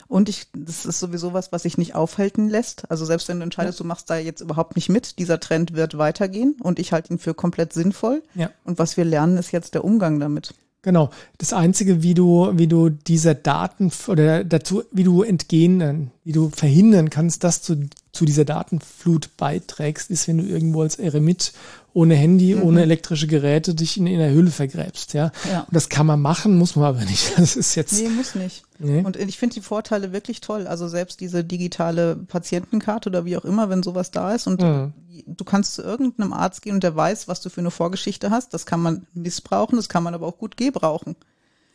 Und 0.07 0.29
ich, 0.29 0.47
das 0.55 0.87
ist 0.87 1.00
sowieso 1.00 1.33
was, 1.33 1.50
was 1.50 1.64
sich 1.64 1.76
nicht 1.79 1.95
aufhalten 1.97 2.49
lässt. 2.49 2.91
Also 2.91 3.05
selbst 3.05 3.29
wenn 3.29 3.38
du 3.38 3.45
entscheidest, 3.45 3.79
ja. 3.79 3.83
du 3.83 3.88
machst 3.88 4.09
da 4.09 4.17
jetzt 4.17 4.41
überhaupt 4.41 4.76
nicht 4.76 4.88
mit, 4.88 5.19
dieser 5.19 5.41
Trend 5.41 5.75
wird 5.75 5.99
weitergehen 5.99 6.57
und 6.62 6.79
ich 6.79 6.93
halte 6.93 7.12
ihn 7.12 7.19
für 7.19 7.35
komplett 7.35 7.73
sinnvoll. 7.73 8.23
Ja. 8.35 8.50
Und 8.64 8.79
was 8.79 8.97
wir 8.97 9.05
lernen, 9.05 9.37
ist 9.37 9.53
jetzt 9.53 9.75
der 9.75 9.85
Umgang 9.85 10.21
damit. 10.21 10.55
Genau. 10.83 11.11
Das 11.38 11.53
einzige, 11.53 12.03
wie 12.03 12.14
du, 12.14 12.53
wie 12.55 12.69
du 12.69 12.91
dieser 12.91 13.35
Daten 13.35 13.91
oder 14.07 14.45
dazu, 14.45 14.85
wie 14.93 15.05
du 15.05 15.23
entgehen, 15.23 16.12
wie 16.25 16.33
du 16.33 16.50
verhindern 16.50 17.11
kannst, 17.11 17.43
dass 17.43 17.62
du 17.62 17.88
zu 18.14 18.25
dieser 18.25 18.44
Datenflut 18.44 19.37
beiträgst, 19.37 20.11
ist, 20.11 20.28
wenn 20.28 20.38
du 20.38 20.44
irgendwo 20.44 20.83
als 20.83 20.97
Eremit 20.97 21.52
ohne 21.92 22.16
Handy, 22.16 22.54
mhm. 22.54 22.62
ohne 22.62 22.83
elektrische 22.83 23.26
Geräte 23.26 23.75
dich 23.75 23.97
in, 23.97 24.06
in 24.06 24.18
der 24.18 24.30
Höhle 24.30 24.50
vergräbst, 24.50 25.14
ja? 25.14 25.30
ja. 25.50 25.61
Und 25.61 25.75
das 25.75 25.88
kann 25.88 26.06
man 26.06 26.21
machen, 26.21 26.59
muss 26.59 26.75
man 26.76 26.87
aber 26.87 27.04
nicht. 27.04 27.33
Das 27.44 27.56
ist 27.56 27.75
jetzt. 27.75 27.92
Nee, 27.92 28.09
muss 28.09 28.35
nicht. 28.35 28.64
Nee. 28.78 29.02
Und 29.04 29.16
ich 29.16 29.38
finde 29.38 29.54
die 29.54 29.61
Vorteile 29.61 30.12
wirklich 30.12 30.40
toll. 30.40 30.66
Also 30.66 30.88
selbst 30.88 31.21
diese 31.21 31.44
digitale 31.44 32.16
Patientenkarte 32.16 33.09
oder 33.09 33.25
wie 33.25 33.37
auch 33.37 33.44
immer, 33.44 33.68
wenn 33.68 33.83
sowas 33.83 34.11
da 34.11 34.35
ist 34.35 34.47
und 34.47 34.62
mhm. 34.62 34.92
du 35.26 35.44
kannst 35.44 35.75
zu 35.75 35.83
irgendeinem 35.83 36.33
Arzt 36.33 36.62
gehen 36.62 36.75
und 36.75 36.83
der 36.83 36.97
weiß, 36.97 37.28
was 37.28 37.40
du 37.40 37.50
für 37.50 37.61
eine 37.61 37.71
Vorgeschichte 37.71 38.30
hast. 38.30 38.54
Das 38.54 38.66
kann 38.66 38.80
man 38.80 39.06
missbrauchen, 39.14 39.76
das 39.76 39.88
kann 39.88 40.02
man 40.02 40.14
aber 40.14 40.26
auch 40.26 40.38
gut 40.38 40.56
gebrauchen. 40.56 41.16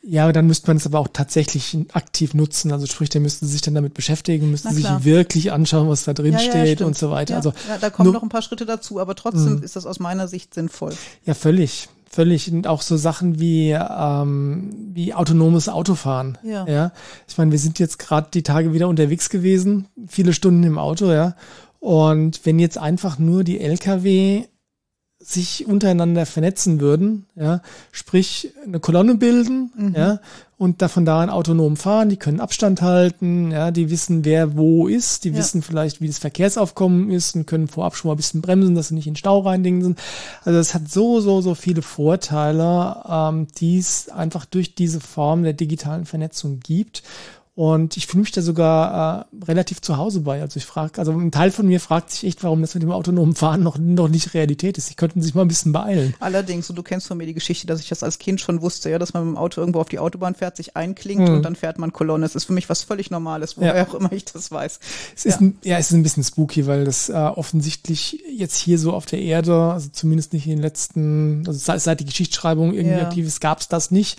Ja, 0.01 0.32
dann 0.32 0.48
müsste 0.48 0.68
man 0.68 0.77
es 0.77 0.86
aber 0.86 1.00
auch 1.00 1.10
tatsächlich 1.12 1.77
aktiv 1.94 2.34
nutzen. 2.34 2.72
Also 2.72 2.86
sprich, 2.86 3.10
der 3.10 3.20
müsste 3.20 3.45
sich 3.45 3.62
dann 3.62 3.76
damit 3.76 3.93
beschäftigen, 3.93 4.50
müsste 4.50 4.73
sich 4.73 4.88
wirklich 5.04 5.52
anschauen, 5.52 5.89
was 5.89 6.06
da 6.06 6.13
drin 6.13 6.34
ja, 6.34 6.39
steht 6.39 6.80
ja, 6.80 6.86
und 6.86 6.97
so 6.97 7.12
weiter. 7.12 7.34
Ja, 7.34 7.38
also 7.38 7.54
da 7.82 7.89
kommen 7.89 8.06
nur, 8.06 8.13
noch 8.13 8.23
ein 8.23 8.30
paar 8.30 8.41
Schritte 8.41 8.65
dazu, 8.65 9.00
aber 9.00 9.15
trotzdem 9.15 9.58
mh. 9.58 9.65
ist 9.65 9.76
das 9.76 9.86
aus 9.86 10.00
meiner 10.00 10.28
Sicht 10.28 10.54
sinnvoll. 10.54 10.93
Ja, 11.26 11.34
völlig. 11.34 11.89
Völlig. 12.10 12.52
Und 12.52 12.65
auch 12.65 12.82
so 12.82 12.97
Sachen 12.97 13.39
wie, 13.39 13.71
ähm, 13.71 14.71
wie 14.93 15.13
autonomes 15.13 15.69
Autofahren. 15.69 16.38
Ja. 16.43 16.65
ja. 16.65 16.91
Ich 17.28 17.38
meine, 17.38 17.52
wir 17.52 17.60
sind 17.60 17.78
jetzt 17.78 18.00
gerade 18.00 18.30
die 18.34 18.41
Tage 18.41 18.73
wieder 18.73 18.88
unterwegs 18.88 19.30
gewesen, 19.30 19.88
viele 20.08 20.34
Stunden 20.34 20.63
im 20.63 20.78
Auto, 20.80 21.12
ja. 21.12 21.36
Und 21.80 22.45
wenn 22.45 22.58
jetzt 22.58 22.78
einfach 22.78 23.19
nur 23.19 23.43
die 23.43 23.60
Lkw 23.60 24.45
sich 25.32 25.68
untereinander 25.68 26.26
vernetzen 26.26 26.80
würden, 26.80 27.28
ja, 27.36 27.62
sprich 27.92 28.52
eine 28.65 28.80
Kolonne 28.80 29.15
bilden, 29.15 29.72
mhm. 29.76 29.96
ja, 29.96 30.20
und 30.58 30.82
davon 30.82 31.06
da 31.06 31.22
an 31.22 31.30
autonom 31.30 31.78
fahren, 31.78 32.10
die 32.10 32.18
können 32.18 32.39
Abstand 32.39 32.82
halten, 32.82 33.52
ja, 33.52 33.70
die 33.70 33.92
wissen, 33.92 34.26
wer 34.26 34.58
wo 34.58 34.88
ist, 34.88 35.24
die 35.24 35.30
ja. 35.30 35.38
wissen 35.38 35.62
vielleicht, 35.62 36.02
wie 36.02 36.08
das 36.08 36.18
Verkehrsaufkommen 36.18 37.12
ist 37.12 37.36
und 37.36 37.46
können 37.46 37.68
vorab 37.68 37.96
schon 37.96 38.10
mal 38.10 38.15
ein 38.15 38.18
bisschen 38.18 38.42
bremsen, 38.42 38.76
dass 38.76 38.89
sie 38.89 38.96
nicht 38.96 39.08
in 39.08 39.15
Stau 39.15 39.39
reindingen 39.39 39.84
sind. 39.84 40.00
Also 40.44 40.60
es 40.60 40.74
hat 40.74 40.89
so, 40.89 41.22
so, 41.22 41.42
so 41.42 41.54
viele 41.54 41.84
Vorteile, 41.84 43.04
ähm, 43.08 43.48
die 43.58 43.78
es 43.78 44.10
einfach 44.10 44.46
durch 44.46 44.74
diese 44.74 45.00
Form 45.00 45.44
der 45.44 45.54
digitalen 45.54 46.06
Vernetzung 46.06 46.60
gibt. 46.60 47.04
Und 47.60 47.98
ich 47.98 48.08
fühle 48.08 48.22
mich 48.22 48.32
da 48.32 48.41
sogar 48.41 49.28
äh, 49.34 49.45
relativ 49.45 49.82
zu 49.82 49.98
Hause 49.98 50.22
bei. 50.22 50.39
Also 50.39 50.56
ich 50.56 50.65
frage, 50.65 50.98
also 50.98 51.12
ein 51.12 51.30
Teil 51.30 51.52
von 51.52 51.67
mir 51.67 51.82
fragt 51.82 52.10
sich 52.10 52.24
echt, 52.24 52.41
warum 52.41 52.62
das 52.62 52.74
mit 52.74 52.84
dem 52.84 52.91
autonomen 52.91 53.36
Fahren 53.36 53.63
noch, 53.63 53.78
noch 53.78 54.08
nicht 54.08 54.34
Realität 54.34 54.78
ist. 54.78 54.89
Die 54.89 54.93
könnten 54.95 55.22
sich 55.22 55.36
mal 55.36 55.41
ein 55.41 55.50
bisschen 55.50 55.74
beeilen. 55.74 56.13
Allerdings, 56.22 56.69
und 56.69 56.78
du 56.78 56.84
kennst 56.84 57.08
von 57.08 57.17
mir 57.17 57.26
die 57.26 57.34
Geschichte, 57.34 57.67
dass 57.67 57.82
ich 57.82 57.89
das 57.89 58.02
als 58.02 58.17
Kind 58.17 58.39
schon 58.39 58.62
wusste, 58.62 58.89
ja, 58.89 58.98
dass 58.98 59.13
man 59.13 59.26
mit 59.26 59.36
dem 59.36 59.38
Auto 59.38 59.60
irgendwo 59.60 59.82
auf 59.82 59.89
die 59.89 60.00
Autobahn 60.00 60.36
fährt, 60.36 60.56
sich 60.56 60.78
einklingt 60.78 61.28
mhm. 61.28 61.36
und 61.36 61.43
dann 61.43 61.58
fährt 61.58 61.80
man 61.80 61.91
Kolonne. 61.91 62.24
Das 62.24 62.34
ist 62.34 62.45
für 62.45 62.54
mich 62.54 62.69
was 62.69 62.84
völlig 62.84 63.12
Normales, 63.12 63.58
woher 63.58 63.76
ja. 63.76 63.86
auch 63.86 63.93
immer 63.93 64.13
ich 64.13 64.24
das 64.24 64.50
weiß. 64.50 64.80
Es 65.17 65.26
ist 65.26 65.41
ja. 65.41 65.48
Ein, 65.48 65.58
ja, 65.62 65.78
es 65.80 65.88
ist 65.88 65.98
ein 65.98 66.04
bisschen 66.04 66.24
spooky, 66.24 66.65
weil 66.65 66.86
das 66.86 67.10
äh, 67.10 67.13
offensichtlich 67.13 68.24
jetzt 68.32 68.56
hier 68.56 68.80
so 68.80 68.93
auf 68.93 69.06
der 69.06 69.19
Erde, 69.19 69.74
also 69.74 69.89
zumindest 69.91 70.32
nicht 70.32 70.45
in 70.45 70.54
den 70.54 70.62
letzten, 70.62 71.43
also 71.45 71.60
seit, 71.60 71.82
seit 71.82 72.00
die 72.00 72.06
Geschichtsschreibung 72.06 72.74
irgendwie 72.74 72.95
ja. 72.95 73.06
aktiv 73.06 73.28
ist, 73.28 73.41
gab 73.41 73.60
es 73.60 73.67
das 73.67 73.91
nicht. 73.91 74.17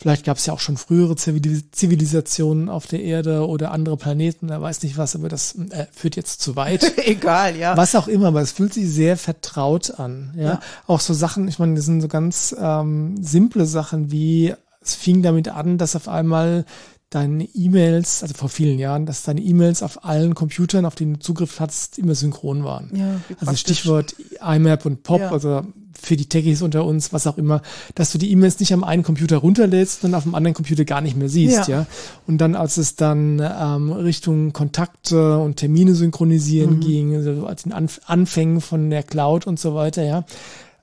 Vielleicht 0.00 0.24
gab 0.24 0.38
es 0.38 0.46
ja 0.46 0.54
auch 0.54 0.60
schon 0.60 0.78
frühere 0.78 1.14
Zivilisationen 1.14 2.70
auf 2.70 2.86
der 2.86 3.02
Erde 3.02 3.46
oder 3.46 3.70
andere 3.70 3.98
Planeten, 3.98 4.48
er 4.48 4.62
weiß 4.62 4.82
nicht 4.82 4.96
was, 4.96 5.14
aber 5.14 5.28
das 5.28 5.54
äh, 5.56 5.84
führt 5.92 6.16
jetzt 6.16 6.40
zu 6.40 6.56
weit. 6.56 6.96
Egal, 7.06 7.54
ja. 7.54 7.76
Was 7.76 7.94
auch 7.94 8.08
immer, 8.08 8.28
aber 8.28 8.40
es 8.40 8.52
fühlt 8.52 8.72
sich 8.72 8.88
sehr 8.88 9.18
vertraut 9.18 10.00
an. 10.00 10.32
Ja, 10.38 10.42
ja. 10.42 10.60
auch 10.86 11.00
so 11.00 11.12
Sachen, 11.12 11.46
ich 11.48 11.58
meine, 11.58 11.74
das 11.74 11.84
sind 11.84 12.00
so 12.00 12.08
ganz 12.08 12.56
ähm, 12.58 13.22
simple 13.22 13.66
Sachen 13.66 14.10
wie 14.10 14.54
es 14.80 14.94
fing 14.94 15.20
damit 15.20 15.48
an, 15.48 15.76
dass 15.76 15.94
auf 15.94 16.08
einmal 16.08 16.64
deine 17.10 17.44
E-Mails, 17.54 18.22
also 18.22 18.34
vor 18.34 18.48
vielen 18.48 18.78
Jahren, 18.78 19.04
dass 19.04 19.24
deine 19.24 19.40
E-Mails 19.40 19.82
auf 19.82 20.04
allen 20.04 20.34
Computern, 20.34 20.84
auf 20.84 20.94
denen 20.94 21.14
du 21.14 21.20
Zugriff 21.20 21.58
hattest, 21.58 21.98
immer 21.98 22.14
synchron 22.14 22.64
waren. 22.64 22.90
Ja, 22.94 23.20
also 23.40 23.56
Stichwort 23.56 24.14
IMAP 24.40 24.86
und 24.86 25.02
POP, 25.02 25.20
ja. 25.20 25.30
also 25.32 25.62
für 26.00 26.16
die 26.16 26.26
Techies 26.26 26.62
unter 26.62 26.84
uns, 26.84 27.12
was 27.12 27.26
auch 27.26 27.36
immer, 27.36 27.62
dass 27.94 28.12
du 28.12 28.18
die 28.18 28.30
E-Mails 28.30 28.58
nicht 28.60 28.72
am 28.72 28.84
einen 28.84 29.02
Computer 29.02 29.38
runterlädst 29.38 30.04
und 30.04 30.14
auf 30.14 30.22
dem 30.22 30.34
anderen 30.34 30.54
Computer 30.54 30.84
gar 30.84 31.00
nicht 31.00 31.16
mehr 31.16 31.28
siehst, 31.28 31.68
ja. 31.68 31.80
ja? 31.80 31.86
Und 32.26 32.38
dann, 32.38 32.54
als 32.54 32.76
es 32.76 32.96
dann 32.96 33.40
ähm, 33.40 33.92
Richtung 33.92 34.52
Kontakte 34.52 35.38
und 35.38 35.56
Termine 35.56 35.94
synchronisieren 35.94 36.76
mhm. 36.76 36.80
ging, 36.80 37.16
also 37.16 37.46
als 37.46 37.64
den 37.64 37.72
Anf 37.72 38.00
Anfängen 38.06 38.60
von 38.60 38.88
der 38.88 39.02
Cloud 39.02 39.46
und 39.46 39.58
so 39.60 39.74
weiter, 39.74 40.02
ja, 40.02 40.24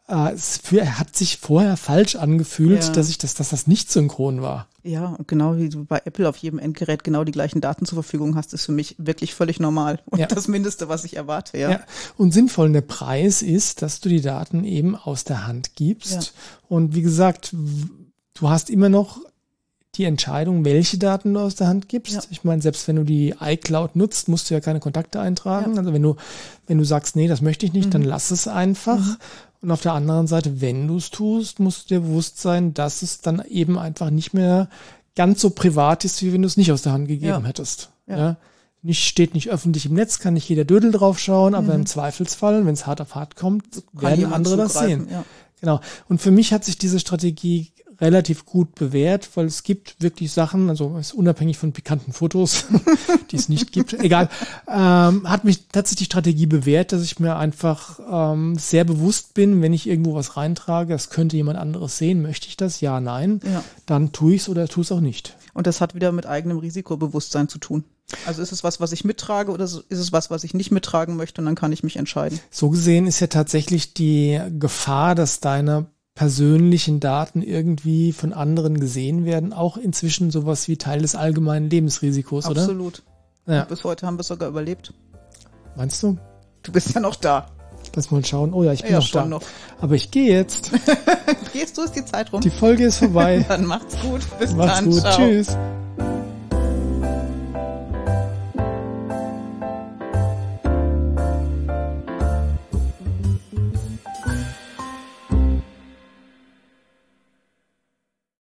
äh, 0.07 0.31
es 0.33 0.57
für, 0.57 0.97
hat 0.97 1.15
sich 1.15 1.37
vorher 1.37 1.77
falsch 1.77 2.15
angefühlt, 2.15 2.83
ja. 2.83 2.91
dass 2.91 3.09
ich 3.09 3.17
das, 3.17 3.33
dass 3.33 3.49
das 3.49 3.67
nicht 3.67 3.91
synchron 3.91 4.41
war. 4.41 4.67
Ja, 4.83 5.07
und 5.07 5.27
genau 5.27 5.57
wie 5.57 5.67
du 5.67 5.83
bei 5.83 6.01
Apple 6.05 6.29
auf 6.29 6.37
jedem 6.37 6.59
Endgerät 6.59 7.03
genau 7.03 7.25
die 7.25 7.33
gleichen 7.33 7.59
Daten 7.59 7.85
zur 7.85 7.97
Verfügung 7.97 8.35
hast, 8.35 8.53
ist 8.53 8.65
für 8.65 8.71
mich 8.71 8.95
wirklich 8.97 9.33
völlig 9.33 9.59
normal 9.59 9.99
und 10.05 10.19
ja. 10.19 10.27
das 10.27 10.47
Mindeste, 10.47 10.87
was 10.87 11.03
ich 11.03 11.17
erwarte, 11.17 11.57
ja. 11.57 11.71
ja. 11.71 11.79
Und 12.15 12.33
sinnvoll, 12.33 12.71
der 12.71 12.81
Preis 12.81 13.41
ist, 13.41 13.81
dass 13.81 13.99
du 13.99 14.07
die 14.07 14.21
Daten 14.21 14.63
eben 14.63 14.95
aus 14.95 15.25
der 15.25 15.45
Hand 15.45 15.75
gibst. 15.75 16.33
Und 16.69 16.95
wie 16.95 17.01
gesagt, 17.01 17.53
du 17.53 18.49
hast 18.49 18.69
immer 18.69 18.87
noch 18.87 19.19
die 19.95 20.03
Entscheidung, 20.03 20.63
welche 20.63 20.97
Daten 20.97 21.33
du 21.33 21.39
aus 21.39 21.55
der 21.55 21.67
Hand 21.67 21.89
gibst. 21.89 22.13
Ja. 22.13 22.21
Ich 22.29 22.43
meine, 22.43 22.61
selbst 22.61 22.87
wenn 22.87 22.97
du 22.97 23.03
die 23.03 23.33
iCloud 23.39 23.95
nutzt, 23.95 24.27
musst 24.27 24.49
du 24.49 24.53
ja 24.53 24.59
keine 24.59 24.79
Kontakte 24.79 25.19
eintragen. 25.19 25.73
Ja. 25.73 25.79
Also 25.79 25.91
wenn 25.91 26.03
du, 26.03 26.15
wenn 26.67 26.77
du 26.77 26.83
sagst, 26.83 27.15
nee, 27.15 27.27
das 27.27 27.41
möchte 27.41 27.65
ich 27.65 27.73
nicht, 27.73 27.87
mhm. 27.87 27.91
dann 27.91 28.01
lass 28.03 28.31
es 28.31 28.47
einfach. 28.47 28.99
Mhm. 28.99 29.17
Und 29.61 29.71
auf 29.71 29.81
der 29.81 29.93
anderen 29.93 30.27
Seite, 30.27 30.61
wenn 30.61 30.87
du 30.87 30.97
es 30.97 31.09
tust, 31.09 31.59
musst 31.59 31.89
du 31.89 31.95
dir 31.95 32.01
bewusst 32.01 32.39
sein, 32.39 32.73
dass 32.73 33.01
es 33.01 33.21
dann 33.21 33.43
eben 33.47 33.77
einfach 33.79 34.09
nicht 34.09 34.33
mehr 34.33 34.69
ganz 35.15 35.41
so 35.41 35.49
privat 35.49 36.05
ist, 36.05 36.21
wie 36.21 36.31
wenn 36.31 36.43
du 36.43 36.47
es 36.47 36.57
nicht 36.57 36.71
aus 36.71 36.83
der 36.83 36.93
Hand 36.93 37.07
gegeben 37.07 37.27
ja. 37.27 37.43
hättest. 37.43 37.89
Ja. 38.05 38.17
ja. 38.17 38.37
Nicht, 38.83 39.03
steht 39.03 39.33
nicht 39.33 39.49
öffentlich 39.49 39.87
im 39.87 39.95
Netz, 39.95 40.19
kann 40.19 40.35
nicht 40.35 40.47
jeder 40.47 40.63
Dödel 40.63 40.91
drauf 40.91 41.19
schauen, 41.19 41.55
aber 41.55 41.73
mhm. 41.73 41.81
im 41.81 41.85
Zweifelsfall, 41.87 42.65
wenn 42.65 42.73
es 42.73 42.85
hart 42.85 43.01
auf 43.01 43.15
hart 43.15 43.35
kommt, 43.35 43.83
werden 43.93 44.31
andere 44.31 44.55
das 44.57 44.73
sehen. 44.75 45.07
Ja. 45.11 45.25
Genau. 45.59 45.81
Und 46.07 46.21
für 46.21 46.31
mich 46.31 46.53
hat 46.53 46.63
sich 46.63 46.77
diese 46.77 46.99
Strategie 46.99 47.71
relativ 47.99 48.45
gut 48.45 48.75
bewährt, 48.75 49.29
weil 49.35 49.45
es 49.45 49.63
gibt 49.63 50.01
wirklich 50.01 50.31
Sachen, 50.31 50.69
also 50.69 50.97
ist 50.97 51.13
unabhängig 51.13 51.57
von 51.57 51.73
pikanten 51.73 52.13
Fotos, 52.13 52.65
die 53.31 53.35
es 53.35 53.49
nicht 53.49 53.71
gibt, 53.71 53.93
egal, 53.93 54.29
ähm, 54.67 55.29
hat 55.29 55.43
mich 55.43 55.67
tatsächlich 55.69 55.97
die 55.97 56.11
Strategie 56.11 56.45
bewährt, 56.45 56.91
dass 56.91 57.03
ich 57.03 57.19
mir 57.19 57.37
einfach 57.37 57.99
ähm, 58.09 58.57
sehr 58.57 58.83
bewusst 58.83 59.33
bin, 59.33 59.61
wenn 59.61 59.73
ich 59.73 59.87
irgendwo 59.87 60.13
was 60.13 60.37
reintrage, 60.37 60.93
das 60.93 61.09
könnte 61.09 61.35
jemand 61.35 61.57
anderes 61.57 61.97
sehen, 61.97 62.21
möchte 62.21 62.47
ich 62.47 62.57
das? 62.57 62.81
Ja, 62.81 62.99
nein. 62.99 63.39
Ja. 63.43 63.63
Dann 63.85 64.11
tue 64.11 64.35
ich 64.35 64.41
es 64.41 64.49
oder 64.49 64.67
tue 64.67 64.83
es 64.83 64.91
auch 64.91 65.01
nicht. 65.01 65.35
Und 65.53 65.65
das 65.65 65.81
hat 65.81 65.95
wieder 65.95 66.11
mit 66.11 66.27
eigenem 66.27 66.59
Risikobewusstsein 66.59 67.47
zu 67.47 67.57
tun. 67.57 67.83
Also 68.25 68.41
ist 68.41 68.51
es 68.51 68.63
was, 68.63 68.79
was 68.79 68.93
ich 68.93 69.03
mittrage 69.03 69.51
oder 69.51 69.65
ist 69.65 69.83
es 69.89 70.13
was, 70.13 70.29
was 70.29 70.43
ich 70.43 70.53
nicht 70.53 70.71
mittragen 70.71 71.17
möchte 71.17 71.41
und 71.41 71.45
dann 71.45 71.55
kann 71.55 71.73
ich 71.73 71.83
mich 71.83 71.97
entscheiden. 71.97 72.39
So 72.49 72.69
gesehen 72.69 73.05
ist 73.05 73.19
ja 73.19 73.27
tatsächlich 73.27 73.93
die 73.93 74.39
Gefahr, 74.59 75.13
dass 75.13 75.41
deine 75.41 75.87
persönlichen 76.17 76.99
Daten 76.99 77.43
irgendwie 77.43 78.11
von 78.11 78.33
anderen 78.33 78.79
gesehen 78.79 79.23
werden, 79.23 79.53
auch 79.53 79.77
inzwischen 79.77 80.31
sowas 80.31 80.67
wie 80.67 80.75
Teil 80.75 81.03
des 81.03 81.13
allgemeinen 81.13 81.69
Lebensrisikos, 81.69 82.45
Absolut. 82.45 82.57
oder? 82.57 82.71
Absolut. 82.71 83.03
Ja. 83.45 83.63
Bis 83.65 83.83
heute 83.83 84.07
haben 84.07 84.17
wir 84.17 84.23
sogar 84.23 84.49
überlebt. 84.49 84.95
Meinst 85.75 86.01
du? 86.01 86.17
Du 86.63 86.71
bist 86.71 86.95
ja 86.95 87.01
noch 87.01 87.15
da. 87.15 87.51
Lass 87.95 88.09
mal 88.09 88.25
schauen. 88.25 88.51
Oh 88.51 88.63
ja, 88.63 88.73
ich 88.73 88.81
bin 88.81 88.93
ja, 88.93 88.99
noch 88.99 89.11
da. 89.11 89.25
Noch. 89.25 89.43
Aber 89.79 89.93
ich 89.93 90.09
gehe 90.09 90.33
jetzt. 90.33 90.71
Gehst 91.53 91.77
du, 91.77 91.83
ist 91.83 91.95
die 91.95 92.03
Zeit 92.03 92.33
rum. 92.33 92.41
Die 92.41 92.49
Folge 92.49 92.85
ist 92.85 92.97
vorbei. 92.97 93.45
dann 93.47 93.65
macht's 93.65 93.95
gut. 94.01 94.21
Bis 94.39 94.53
macht's 94.53 94.79
dann. 94.79 94.89
Gut. 94.89 95.01
Ciao. 95.01 95.17
Tschüss. 95.17 95.55